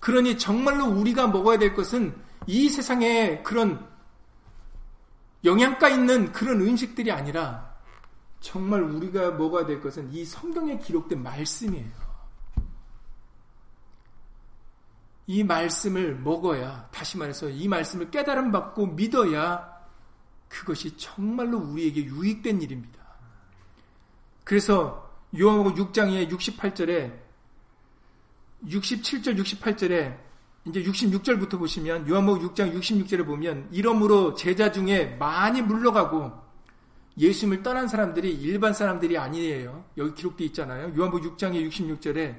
[0.00, 2.14] 그러니 정말로 우리가 먹어야 될 것은
[2.46, 3.86] 이 세상에 그런
[5.44, 7.76] 영양가 있는 그런 음식들이 아니라
[8.40, 12.07] 정말 우리가 먹어야 될 것은 이 성경에 기록된 말씀이에요.
[15.28, 19.78] 이 말씀을 먹어야, 다시 말해서 이 말씀을 깨달음 받고 믿어야
[20.48, 22.98] 그것이 정말로 우리에게 유익된 일입니다.
[24.42, 25.06] 그래서
[25.38, 27.12] 요한복음 6장의 68절에
[28.64, 30.16] 67절 68절에
[30.64, 36.32] 이제 66절부터 보시면 요한복음 6장 66절에 보면 이러므로 제자 중에 많이 물러가고
[37.18, 39.84] 예수님을 떠난 사람들이 일반 사람들이 아니에요.
[39.98, 40.94] 여기 기록되어 있잖아요.
[40.96, 42.34] 요한복음 6장의 66절에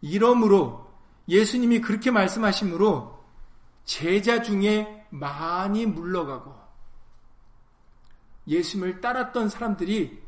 [0.00, 0.89] 이러므로
[1.28, 3.24] 예수님이 그렇게 말씀하시므로
[3.84, 6.54] 제자 중에 많이 물러가고
[8.46, 10.22] 예수님을 따랐던 사람들이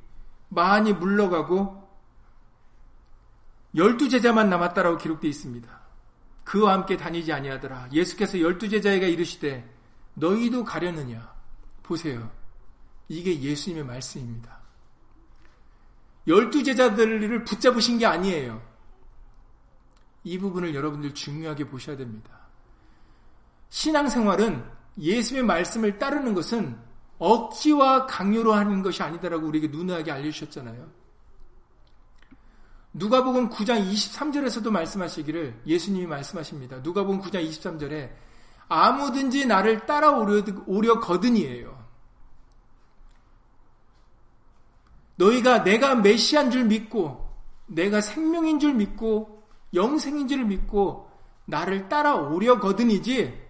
[0.48, 1.82] 많이 물러가고
[3.74, 5.80] 열두 제자만 남았다라고 기록되어 있습니다.
[6.44, 7.88] 그와 함께 다니지 아니하더라.
[7.92, 9.68] 예수께서 열두 제자에게 이르시되
[10.14, 11.32] 너희도 가려느냐?
[11.82, 12.30] 보세요.
[13.08, 14.60] 이게 예수님의 말씀입니다.
[16.26, 18.62] 열두 제자들을 붙잡으신 게 아니에요.
[20.24, 22.30] 이 부분을 여러분들 중요하게 보셔야 됩니다.
[23.70, 24.64] 신앙생활은
[24.98, 26.78] 예수의 말씀을 따르는 것은
[27.18, 30.90] 억지와 강요로 하는 것이 아니다라고 우리에게 누누하게 알려주셨잖아요.
[32.94, 36.78] 누가복음 9장 23절에서도 말씀하시기를 예수님이 말씀하십니다.
[36.78, 38.12] 누가복음 9장 23절에
[38.68, 41.82] 아무든지 나를 따라오려 거든이에요.
[45.16, 47.28] 너희가 내가 메시아인 줄 믿고
[47.66, 49.31] 내가 생명인 줄 믿고
[49.74, 51.10] 영생인 줄 믿고
[51.44, 53.40] 나를 따라오려 거든이지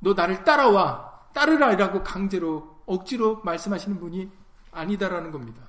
[0.00, 4.30] 너 나를 따라와 따르라라고 강제로 억지로 말씀하시는 분이
[4.70, 5.62] 아니다라는 겁니다.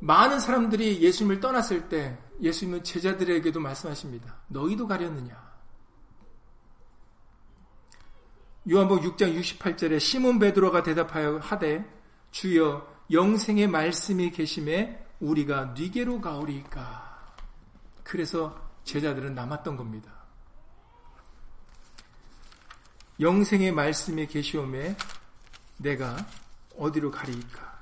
[0.00, 4.36] 많은 사람들이 예수님을 떠났을 때 예수님은 제자들에게도 말씀하십니다.
[4.48, 5.54] 너희도 가렸느냐?
[8.70, 11.84] 요한복 6장 68절에 시몬 베드로가 대답하여 하되
[12.30, 17.34] 주여 영생의 말씀이 계심에 우리가 뉘게로 가오리까.
[18.02, 20.12] 그래서 제자들은 남았던 겁니다.
[23.20, 24.96] 영생의 말씀이 계시오매
[25.78, 26.16] 내가
[26.76, 27.74] 어디로 가리이까.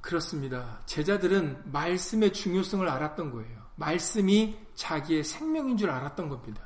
[0.00, 0.80] 그렇습니다.
[0.86, 3.64] 제자들은 말씀의 중요성을 알았던 거예요.
[3.76, 6.62] 말씀이 자기의 생명인 줄 알았던 겁니다.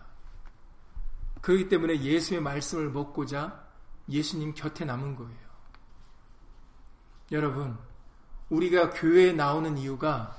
[1.40, 3.64] 그렇기 때문에 예수의 말씀을 먹고자
[4.08, 5.47] 예수님 곁에 남은 거예요.
[7.32, 7.76] 여러분,
[8.48, 10.36] 우리가 교회에 나오는 이유가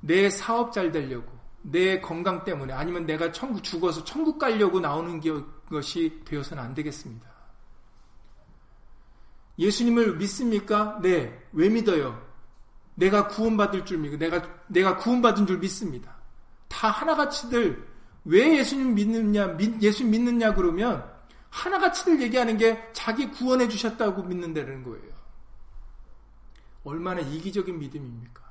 [0.00, 5.20] 내 사업 잘 되려고, 내 건강 때문에, 아니면 내가 천국 죽어서 천국 가려고 나오는
[5.68, 7.26] 것이 되어서는 안 되겠습니다.
[9.58, 10.98] 예수님을 믿습니까?
[11.00, 11.42] 네.
[11.52, 12.22] 왜 믿어요?
[12.96, 16.14] 내가 구원받을 줄 믿고, 내가, 내가 구원받은 줄 믿습니다.
[16.68, 17.88] 다 하나같이들,
[18.24, 21.04] 왜 예수님 믿느냐, 예수 믿느냐 그러면,
[21.50, 25.13] 하나같이들 얘기하는 게 자기 구원해 주셨다고 믿는다는 거예요.
[26.84, 28.44] 얼마나 이기적인 믿음입니까?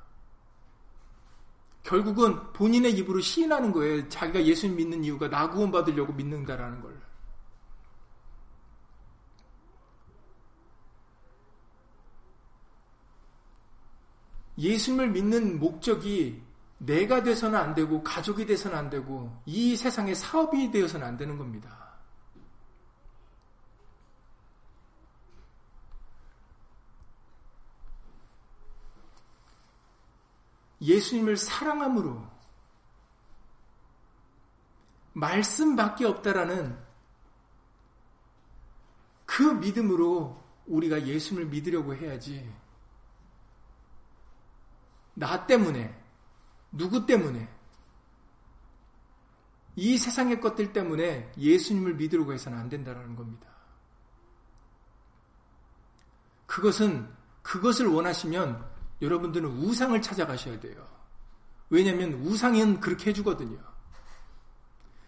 [1.83, 4.07] 결국은 본인의 입으로 시인하는 거예요.
[4.09, 7.01] 자기가 예수님 믿는 이유가 나 구원 받으려고 믿는다라는 걸.
[14.57, 16.41] 예수님을 믿는 목적이
[16.77, 21.82] 내가 돼서는 안 되고 가족이 돼서는 안 되고 이 세상의 사업이 되어서는 안 되는 겁니다.
[30.81, 32.33] 예수님을 사랑함으로
[35.13, 36.77] 말씀밖에 없다라는
[39.25, 42.51] 그 믿음으로 우리가 예수님을 믿으려고 해야지.
[45.15, 46.01] 나 때문에,
[46.71, 47.47] 누구 때문에,
[49.75, 53.47] 이 세상의 것들 때문에 예수님을 믿으려고 해서는 안 된다는 겁니다.
[56.45, 57.11] 그것은,
[57.41, 58.72] 그것을 원하시면
[59.03, 60.87] 여러분들은 우상을 찾아가셔야 돼요.
[61.69, 63.59] 왜냐하면 우상은 그렇게 해주거든요.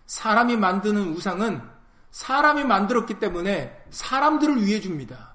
[0.05, 1.61] 사람이 만드는 우상은
[2.11, 5.33] 사람이 만들었기 때문에 사람들을 위해 줍니다.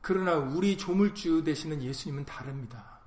[0.00, 3.00] 그러나 우리 조물주 되시는 예수님은 다릅니다.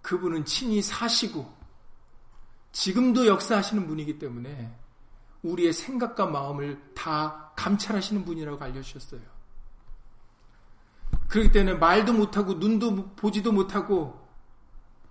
[0.00, 1.52] 그분은 친히 사시고
[2.70, 4.81] 지금도 역사하시는 분이기 때문에
[5.42, 9.20] 우리의 생각과 마음을 다 감찰하시는 분이라고 알려주셨어요.
[11.28, 14.22] 그렇기 때문에 말도 못하고 눈도 보지도 못하고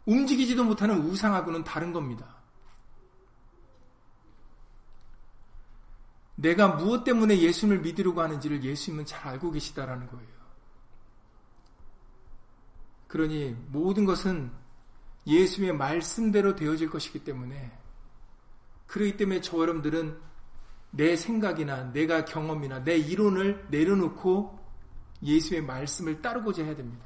[0.06, 2.42] 움직이지도 못하는 우상하고는 다른 겁니다.
[6.36, 10.42] 내가 무엇 때문에 예수님을 믿으려고 하는지를 예수님은 잘 알고 계시다라는 거예요.
[13.08, 14.52] 그러니 모든 것은
[15.28, 17.81] 예수님의 말씀대로 되어질 것이기 때문에
[18.92, 20.18] 그렇기 때문에 저 여러분들은
[20.92, 24.60] 내 생각이나 내가 경험이나 내 이론을 내려놓고
[25.24, 27.06] 예수의 말씀을 따르고자 해야 됩니다.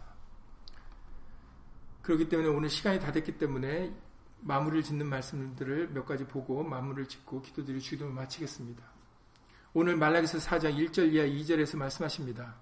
[2.02, 3.96] 그렇기 때문에 오늘 시간이 다 됐기 때문에
[4.42, 8.84] 마무리를 짓는 말씀들을 몇 가지 보고 마무리를 짓고 기도드리 주기도를 마치겠습니다.
[9.74, 12.56] 오늘 말라기서 4장 1절 이하 2절에서 말씀하십니다.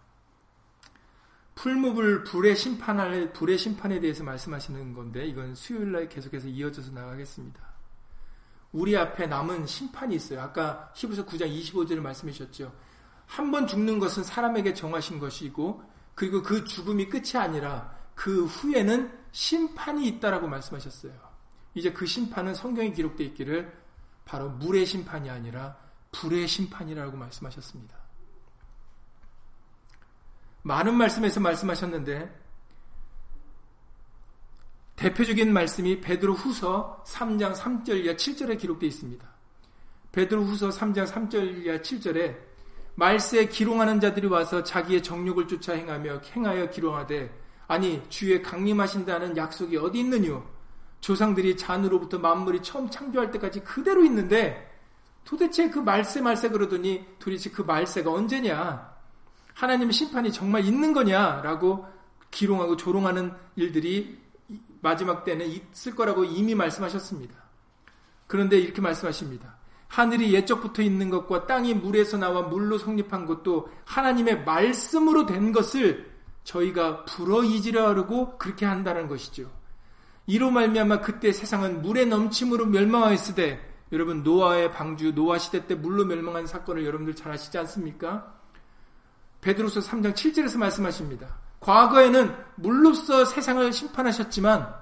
[1.56, 7.73] 풀무불 불의 심판할 불의 심판에 대해서 말씀하시는 건데 이건 수요일 날 계속해서 이어져서 나가겠습니다.
[8.74, 10.42] 우리 앞에 남은 심판이 있어요.
[10.42, 12.74] 아까 히브리서 9장 25절에 말씀해 주셨죠.
[13.28, 15.82] 한 번 죽는 것은 사람에게 정하신 것이고
[16.16, 21.14] 그리고 그 죽음이 끝이 아니라 그 후에는 심판이 있다라고 말씀하셨어요.
[21.76, 23.76] 이제 그 심판은 성경에 기록되어 있기를
[24.26, 25.78] 바로 물의 심판이 아니라
[26.12, 27.96] 불의 심판이라고 말씀하셨습니다.
[30.64, 32.43] 많은 말씀에서 말씀하셨는데
[34.96, 39.28] 대표적인 말씀이 베드로 후서 3장 3절 이하 7절에 기록되어 있습니다.
[40.12, 42.38] 베드로 후서 3장 3절 이하 7절에
[42.96, 47.34] 말세에 기롱하는 자들이 와서 자기의 정욕을 쫓아 행하며 행하여 기롱하되
[47.68, 50.44] 아니 주의 강림하신다는 약속이 어디 있느뇨?
[51.02, 54.72] 조상들이 잔으로부터 만물이 처음 창조할 때까지 그대로 있는데
[55.26, 58.94] 도대체 그 말세 말세 그러더니 도대체 그 말세가 언제냐?
[59.54, 61.86] 하나님의 심판이 정말 있는 거냐라고
[62.32, 64.23] 기롱하고 조롱하는 일들이
[64.84, 67.34] 마지막 때는 있을 거라고 이미 말씀하셨습니다.
[68.28, 69.58] 그런데 이렇게 말씀하십니다.
[69.88, 76.12] 하늘이 예적부터 있는 것과 땅이 물에서 나와 물로 성립한 것도 하나님의 말씀으로 된 것을
[76.44, 79.50] 저희가 불어이지려 하려고 그렇게 한다는 것이죠.
[80.26, 86.48] 이로 말미암아 그때 세상은 물의 넘침으로 멸망하였으되 여러분 노아의 방주 노아 시대 때 물로 멸망한
[86.48, 88.34] 사건을 여러분들 잘 아시지 않습니까?
[89.42, 91.43] 베드로서 3장 7절에서 말씀하십니다.
[91.64, 94.74] 과거에는 물로써 세상을 심판하셨지만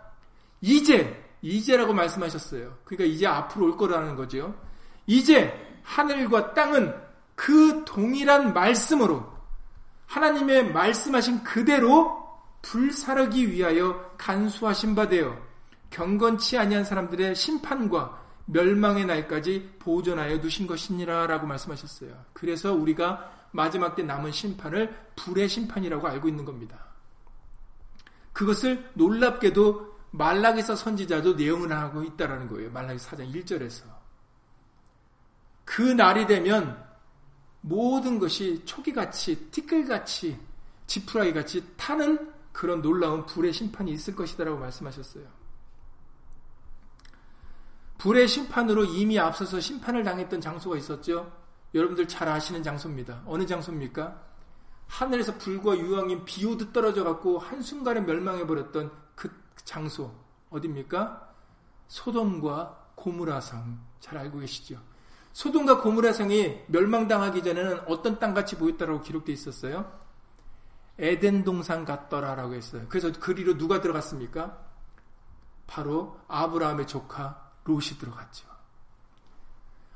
[0.62, 2.78] 이제 이제라고 말씀하셨어요.
[2.84, 4.54] 그러니까 이제 앞으로 올 거라는 거죠.
[5.08, 6.94] 이제 하늘과 땅은
[7.36, 9.32] 그 동일한 말씀으로
[10.06, 12.22] 하나님의 말씀하신 그대로
[12.62, 15.36] 불사르기 위하여 간수하신 바 되어
[15.90, 22.12] 경건치 아니한 사람들의 심판과 멸망의 날까지 보존하여 두신 것이니라라고 말씀하셨어요.
[22.34, 26.86] 그래서 우리가 마지막 때 남은 심판을 불의 심판이라고 알고 있는 겁니다.
[28.34, 32.72] 그것을 놀랍게도 말라기서 선지자도 내용을 하고 있다라는 거예요.
[32.72, 33.84] 말라기 4장 1절에서.
[35.66, 36.84] 그 날이 되면
[37.62, 40.40] 모든 것이 초기같이 티끌같이
[40.88, 45.26] 지푸라기같이 타는 그런 놀라운 불의 심판이 있을 것이다라고 말씀하셨어요.
[47.98, 51.41] 불의 심판으로 이미 앞서서 심판을 당했던 장소가 있었죠.
[51.74, 53.24] 여러분들 잘 아시는 장소입니다.
[53.26, 54.22] 어느 장소입니까?
[54.88, 59.30] 하늘에서 불과 유황인 비 오듯 떨어져 갖고 한순간에 멸망해 버렸던 그
[59.64, 60.14] 장소
[60.50, 61.30] 어디입니까?
[61.88, 64.82] 소돔과 고무라 성 잘 알고 계시죠?
[65.32, 69.90] 소돔과 고무라 성이 멸망당하기 전에는 어떤 땅같이 보였다라고 기록되어 있었어요?
[71.00, 72.86] 에덴 동산 같더라라고 했어요.
[72.90, 74.58] 그래서 그리로 누가 들어갔습니까?
[75.68, 78.51] 바로 아브라함의 조카 롯이 들어갔죠.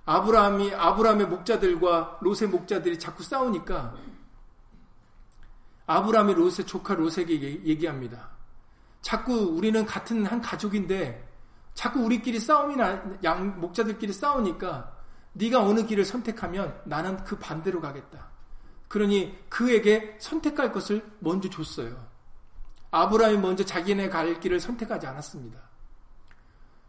[0.06, 3.96] 아브라함이 아브라함의 목자들과 롯의 목자들이 자꾸 싸우니까
[5.88, 8.30] 아브라함이 롯의 조카 롯에게 얘기합니다.
[9.02, 11.28] 자꾸 우리는 같은 한 가족인데
[11.74, 14.96] 자꾸 우리끼리 싸움이 나, 양 목자들끼리 싸우니까
[15.34, 18.30] 네가 어느 길을 선택하면 나는 그 반대로 가겠다.
[18.88, 22.08] 그러니 그에게 선택할 것을 먼저 줬어요.
[22.92, 25.60] 아브라함이 먼저 자기네 갈 길을 선택하지 않았습니다.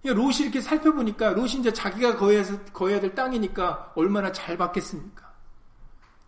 [0.04, 5.32] 롯이 이렇게 살펴보니까 롯이 이제 자기가 거해야, 거해야 될 땅이니까 얼마나 잘 받겠습니까?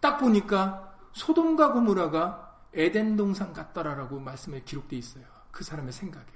[0.01, 5.25] 딱 보니까 소돔과 고무라가 에덴 동산 같더라라고 말씀에 기록되어 있어요.
[5.51, 6.27] 그 사람의 생각에.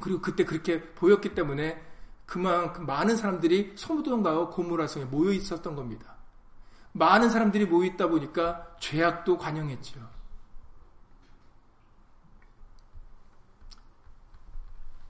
[0.00, 1.82] 그리고 그때 그렇게 보였기 때문에
[2.26, 6.16] 그만큼 많은 사람들이 소돔과 고무라 성에 모여 있었던 겁니다.
[6.92, 10.00] 많은 사람들이 모여 있다 보니까 죄악도 관영했죠.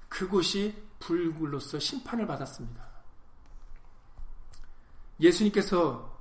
[0.09, 2.87] 그곳이 불굴로서 심판을 받았습니다.
[5.21, 6.19] 예수님께서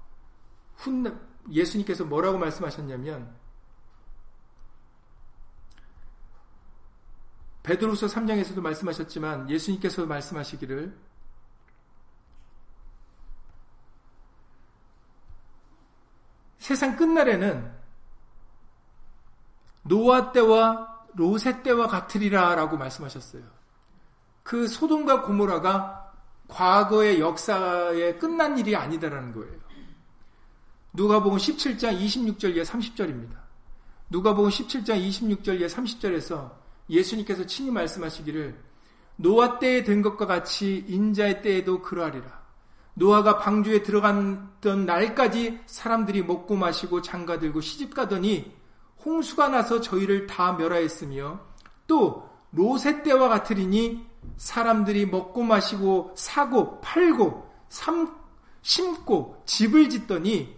[0.76, 1.20] 훈
[1.52, 3.36] 예수님께서 뭐라고 말씀하셨냐면
[7.64, 10.96] 베드로서 3장에서도 말씀하셨지만 예수님께서 말씀하시기를
[16.60, 17.76] 세상 끝날에는
[19.84, 23.44] 노아 때와 로세 때와 같으리라 라고 말씀하셨어요.
[24.46, 26.14] 그 소돔과 고모라가
[26.48, 29.56] 과거의 역사에 끝난 일이 아니다라는 거예요.
[30.94, 33.32] 누가복음 17장 26절 예 30절입니다.
[34.12, 36.52] 누가복음 17장 26절 예 30절에서
[36.92, 38.56] 예수님께서 친히 말씀하시기를
[39.16, 42.46] 노아 때에 된 것과 같이 인자의 때에도 그러하리라.
[42.94, 48.56] 노아가 방주에 들어갔던 날까지 사람들이 먹고 마시고 장가 들고 시집 가더니
[49.04, 51.40] 홍수가 나서 저희를 다 멸하였으며
[51.88, 54.06] 또 로세 때와 같으리니
[54.38, 58.18] 사람들이 먹고 마시고 사고 팔고 삼,
[58.62, 60.56] 심고 집을 짓더니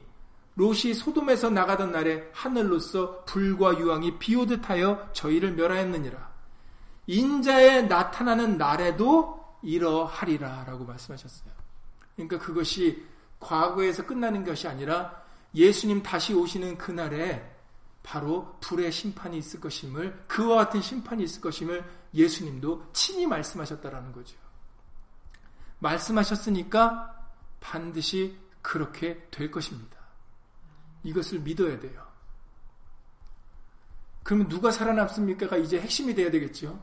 [0.55, 6.27] 롯이 소돔에서 나가던 날에 하늘로서 불과 유황이 비오듯 하여 저희를 멸하였느니라.
[7.07, 11.51] 인자에 나타나는 날에도 이러하리라 라고 말씀하셨어요.
[12.15, 13.05] 그러니까 그것이
[13.39, 15.21] 과거에서 끝나는 것이 아니라
[15.53, 17.56] 예수님 다시 오시는 그날에
[18.07, 21.83] 바로 불의 심판이 있을 것임을 그와 같은 심판이 있을 것임을
[22.13, 24.37] 예수님도 친히 말씀하셨다라는 거죠.
[25.79, 27.27] 말씀하셨으니까
[27.59, 29.97] 반드시 그렇게 될 것입니다.
[31.03, 32.07] 이것을 믿어야 돼요.
[34.23, 36.81] 그러면 누가 살아남습니까가 이제 핵심이 돼야 되겠죠.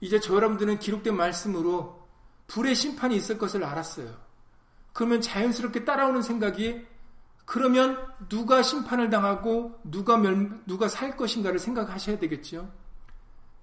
[0.00, 2.08] 이제 저 여러분들은 기록된 말씀으로
[2.46, 4.16] 불의 심판이 있을 것을 알았어요.
[4.94, 6.86] 그러면 자연스럽게 따라오는 생각이
[7.46, 7.96] 그러면
[8.28, 12.70] 누가 심판을 당하고 누가 멸, 누가 살 것인가를 생각하셔야 되겠죠.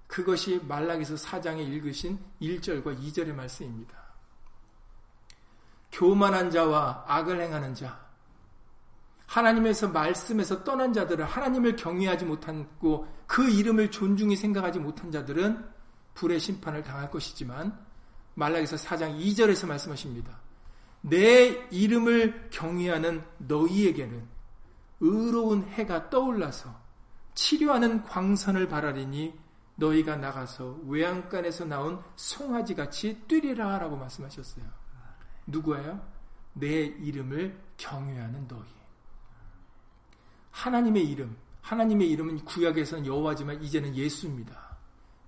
[0.06, 3.94] 그것이 말락에서 4장에 읽으신 1절과 2절의 말씀입니다.
[5.92, 8.04] 교만한 자와 악을 행하는 자,
[9.26, 15.64] 하나님에서 말씀에서 떠난 자들은 하나님을 경외하지 못하고 그 이름을 존중히 생각하지 못한 자들은
[16.14, 17.78] 불의 심판을 당할 것이지만
[18.34, 20.43] 말락에서 4장 2절에서 말씀하십니다.
[21.06, 24.26] 내 이름을 경외하는 너희에게는
[25.00, 26.74] 의로운 해가 떠올라서
[27.34, 29.38] 치료하는 광선을 바라리니
[29.76, 34.64] 너희가 나가서 외양간에서 나온 송아지 같이 뛰리라 라고 말씀하셨어요.
[35.46, 36.00] 누구예요?
[36.54, 38.62] 내 이름을 경외하는 너희.
[40.52, 44.78] 하나님의 이름, 하나님의 이름은 구약에서는 여호와지만 이제는 예수입니다.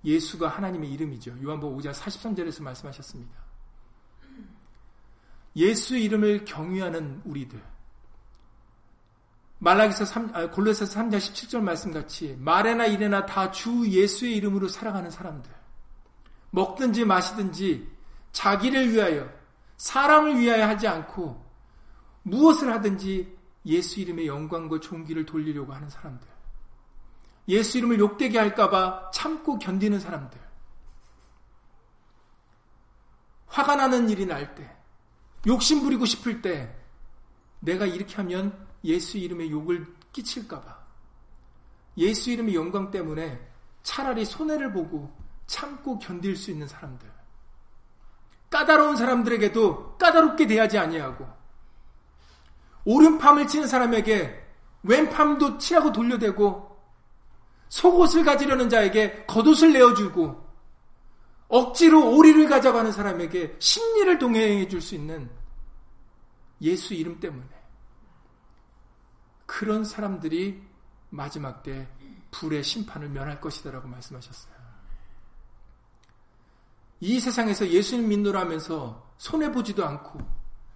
[0.03, 1.37] 예수가 하나님의 이름이죠.
[1.43, 3.46] 요한복음 5장 43절에서 말씀하셨습니다.
[5.57, 7.61] 예수 이름을 경유하는 우리들.
[9.59, 15.09] 말라기서 3, 아, 골로새서 3장 17절 말씀 같이 말에나 이래나 다 주 예수의 이름으로 살아가는
[15.09, 15.51] 사람들.
[16.51, 17.91] 먹든지 마시든지
[18.31, 19.27] 자기를 위하여
[19.77, 21.43] 사람을 위하여 하지 않고
[22.21, 23.35] 무엇을 하든지
[23.65, 26.27] 예수 이름의 영광과 존귀를 돌리려고 하는 사람들.
[27.47, 30.39] 예수 이름을 욕되게 할까봐 참고 견디는 사람들.
[33.47, 34.76] 화가 나는 일이 날 때,
[35.47, 36.75] 욕심 부리고 싶을 때
[37.59, 40.77] 내가 이렇게 하면 예수 이름의 욕을 끼칠까봐.
[41.97, 43.39] 예수 이름의 영광 때문에
[43.81, 45.11] 차라리 손해를 보고
[45.47, 47.09] 참고 견딜 수 있는 사람들.
[48.49, 51.27] 까다로운 사람들에게도 까다롭게 대하지 아니하고
[52.85, 54.45] 오른팜을 치는 사람에게
[54.83, 56.77] 왼팜도 치라고 돌려대고
[57.69, 60.47] 속옷을 가지려는 자에게 겉옷을 내어주고
[61.49, 65.29] 억지로 오리를 가져가는 사람에게 심리를 동행해 줄 수 있는
[66.61, 67.47] 예수 이름 때문에
[69.45, 70.61] 그런 사람들이
[71.09, 71.87] 마지막 때
[72.31, 74.57] 불의 심판을 면할 것이다라고 말씀하셨어요.
[76.99, 80.19] 이 세상에서 예수님 믿노라 하면서 손해 보지도 않고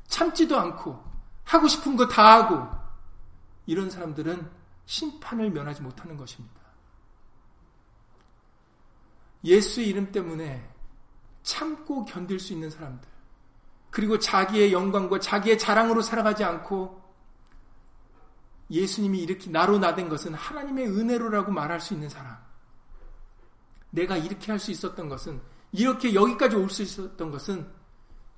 [0.08, 1.04] 참지도 않고
[1.44, 2.68] 하고 싶은 거 다 하고
[3.66, 4.50] 이런 사람들은
[4.86, 6.62] 심판을 면하지 못하는 것입니다.
[9.44, 10.70] 예수 이름 때문에
[11.44, 13.10] 참고 견딜 수 있는 사람들,
[13.92, 17.00] 그리고 자기의 영광과 자기의 자랑으로 살아가지 않고
[18.72, 22.38] 예수님이 이렇게 나로 나된 것은 하나님의 은혜로라고 말할 수 있는 사람.
[23.92, 25.42] 내가 이렇게 할 수 있었던 것은
[25.74, 27.70] 이렇게 여기까지 올 수 있었던 것은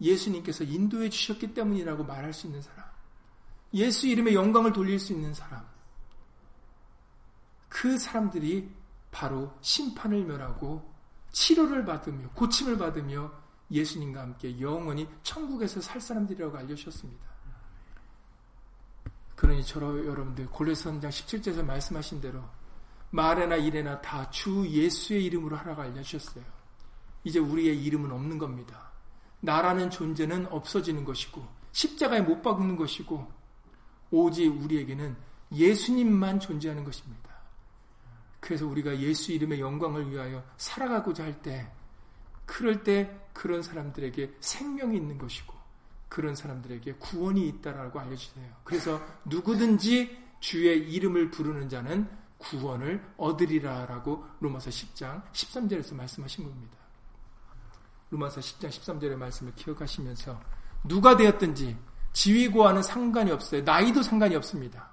[0.02, 2.84] 예수님께서 인도해 주셨기 때문이라고 말할 수 있는 사람.
[3.76, 5.64] 예수 이름의 영광을 돌릴 수 있는 사람.
[7.70, 8.72] 그 사람들이
[9.12, 10.92] 바로 심판을 멸하고
[11.32, 13.43] 치료를 받으며 고침을 받으며
[13.74, 17.34] 예수님과 함께 영원히 천국에서 살 사람들이라고 알려주셨습니다.
[19.36, 22.42] 그러니 저로 여러분들 골로새서 17절에서 말씀하신 대로
[23.10, 26.44] 말에나 일에나 다 주 예수의 이름으로 하라고 알려주셨어요.
[27.24, 28.92] 이제 우리의 이름은 없는 겁니다.
[29.42, 33.28] 나라는 존재는 없어지는 것이고 십자가에 못 박는 것이고
[34.12, 35.16] 오직 우리에게는
[35.52, 37.30] 예수님만 존재하는 것입니다.
[38.40, 41.72] 그래서 우리가 예수 이름의 영광을 위하여 살아가고자 할 때,
[42.46, 45.54] 그럴 때 그런 사람들에게 생명이 있는 것이고,
[46.10, 48.48] 그런 사람들에게 구원이 있다라고 알려주세요.
[48.64, 56.78] 그래서 누구든지 주의 이름을 부르는 자는 구원을 얻으리라라고 로마서 10장 13절에서 말씀하신 겁니다.
[58.12, 60.40] 로마서 10장 13절의 말씀을 기억하시면서
[60.84, 61.78] 누가 되었든지
[62.12, 63.64] 지위고와는 상관이 없어요.
[63.64, 64.92] 나이도 상관이 없습니다.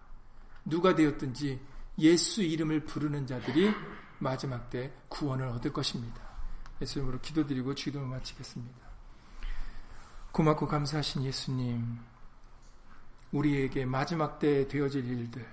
[0.65, 1.61] 누가 되었든지
[1.99, 3.75] 예수 이름을 부르는 자들이
[4.21, 6.30] 마지막 때 구원을 얻을 것입니다.
[6.81, 8.79] 예수 이름으로 기도드리고 주기도를 마치겠습니다.
[10.33, 11.99] 고맙고 감사하신 예수님,
[13.33, 15.47] 우리에게 마지막 때 되어질 일들,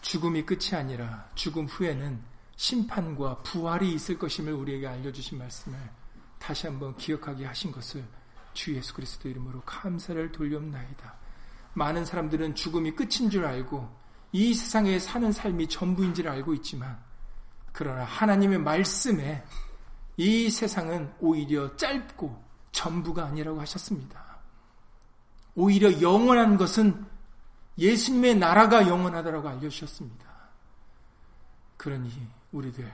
[0.00, 2.20] 죽음이 끝이 아니라 죽음 후에는
[2.56, 5.78] 심판과 부활이 있을 것임을 우리에게 알려주신 말씀을
[6.38, 8.04] 다시 한번 기억하게 하신 것을
[8.54, 11.14] 주 예수 그리스도 이름으로 감사를 돌려옵나이다.
[11.74, 13.94] 많은 사람들은 죽음이 끝인 줄 알고
[14.32, 16.98] 이 세상에 사는 삶이 전부인 줄 알고 있지만
[17.72, 19.44] 그러나 하나님의 말씀에
[20.16, 24.24] 이 세상은 오히려 짧고 전부가 아니라고 하셨습니다.
[25.54, 27.06] 오히려 영원한 것은
[27.78, 30.26] 예수님의 나라가 영원하다라고 알려주셨습니다.
[31.76, 32.10] 그러니
[32.52, 32.90] 우리들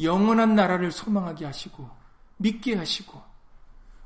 [0.00, 1.88] 영원한 나라를 소망하게 하시고
[2.38, 3.20] 믿게 하시고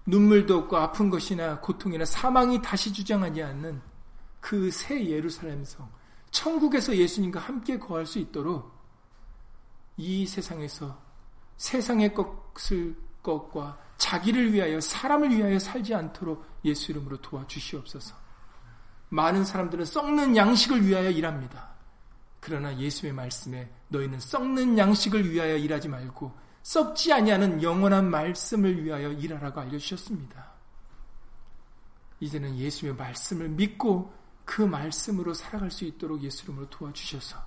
[0.07, 3.81] 눈물도 없고 아픈 것이나 고통이나 사망이 다시 주장하지 않는
[4.41, 5.91] 그 새 예루살렘 성
[6.31, 8.73] 천국에서 예수님과 함께 거할 수 있도록
[9.97, 11.05] 이 세상에서
[11.57, 18.14] 세상의 것을 것과 자기를 위하여 사람을 위하여 살지 않도록 예수 이름으로 도와주시옵소서.
[19.09, 21.70] 많은 사람들은 썩는 양식을 위하여 일합니다.
[22.40, 26.32] 그러나 예수의 말씀에 너희는 썩는 양식을 위하여 일하지 말고
[26.62, 30.52] 썩지 아니하는 영원한 말씀을 위하여 일하라고 알려주셨습니다.
[32.20, 34.12] 이제는 예수의 말씀을 믿고
[34.44, 37.38] 그 말씀으로 살아갈 수 있도록 예수 이름으로 도와주셔서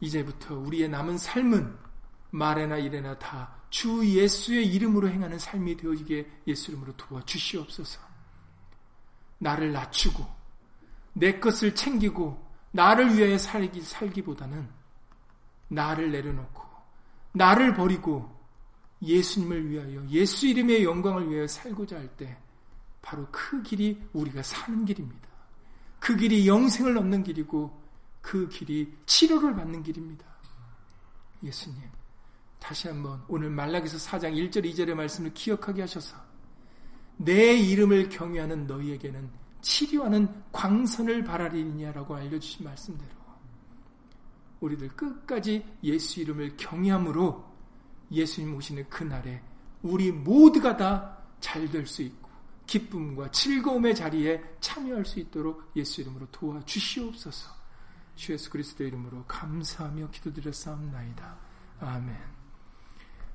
[0.00, 1.89] 이제부터 우리의 남은 삶은
[2.30, 8.00] 말에나 일에나 다 주 예수의 이름으로 행하는 삶이 되어지게 예수 이름으로 도와주시옵소서.
[9.38, 10.26] 나를 낮추고
[11.14, 14.68] 내 것을 챙기고 나를 위하여 살기 살기보다는
[15.68, 16.62] 나를 내려놓고
[17.32, 18.38] 나를 버리고
[19.02, 22.36] 예수님을 위하여 예수 이름의 영광을 위하여 살고자 할 때
[23.00, 25.26] 바로 그 길이 우리가 사는 길입니다.
[26.00, 27.80] 그 길이 영생을 얻는 길이고
[28.20, 30.26] 그 길이 치료를 받는 길입니다.
[31.42, 31.80] 예수님,
[32.60, 36.16] 다시 한번 오늘 말라기서 4장 1절 2절의 말씀을 기억하게 하셔서
[37.16, 39.28] 내 이름을 경외하는 너희에게는
[39.60, 43.10] 치료하는 광선을 바라리냐라고 알려주신 말씀대로
[44.60, 47.44] 우리들 끝까지 예수 이름을 경외함으로
[48.12, 49.42] 예수님 오시는 그날에
[49.82, 52.30] 우리 모두가 다 잘 될 수 있고
[52.66, 57.50] 기쁨과 즐거움의 자리에 참여할 수 있도록 예수 이름으로 도와주시옵소서.
[58.14, 61.36] 주 예수 그리스도 이름으로 감사하며 기도드렸사옵나이다.
[61.80, 62.39] 아멘.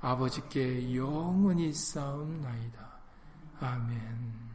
[0.00, 2.88] 아버지께 영원히 싸움나이다.
[3.60, 4.48] 아멘.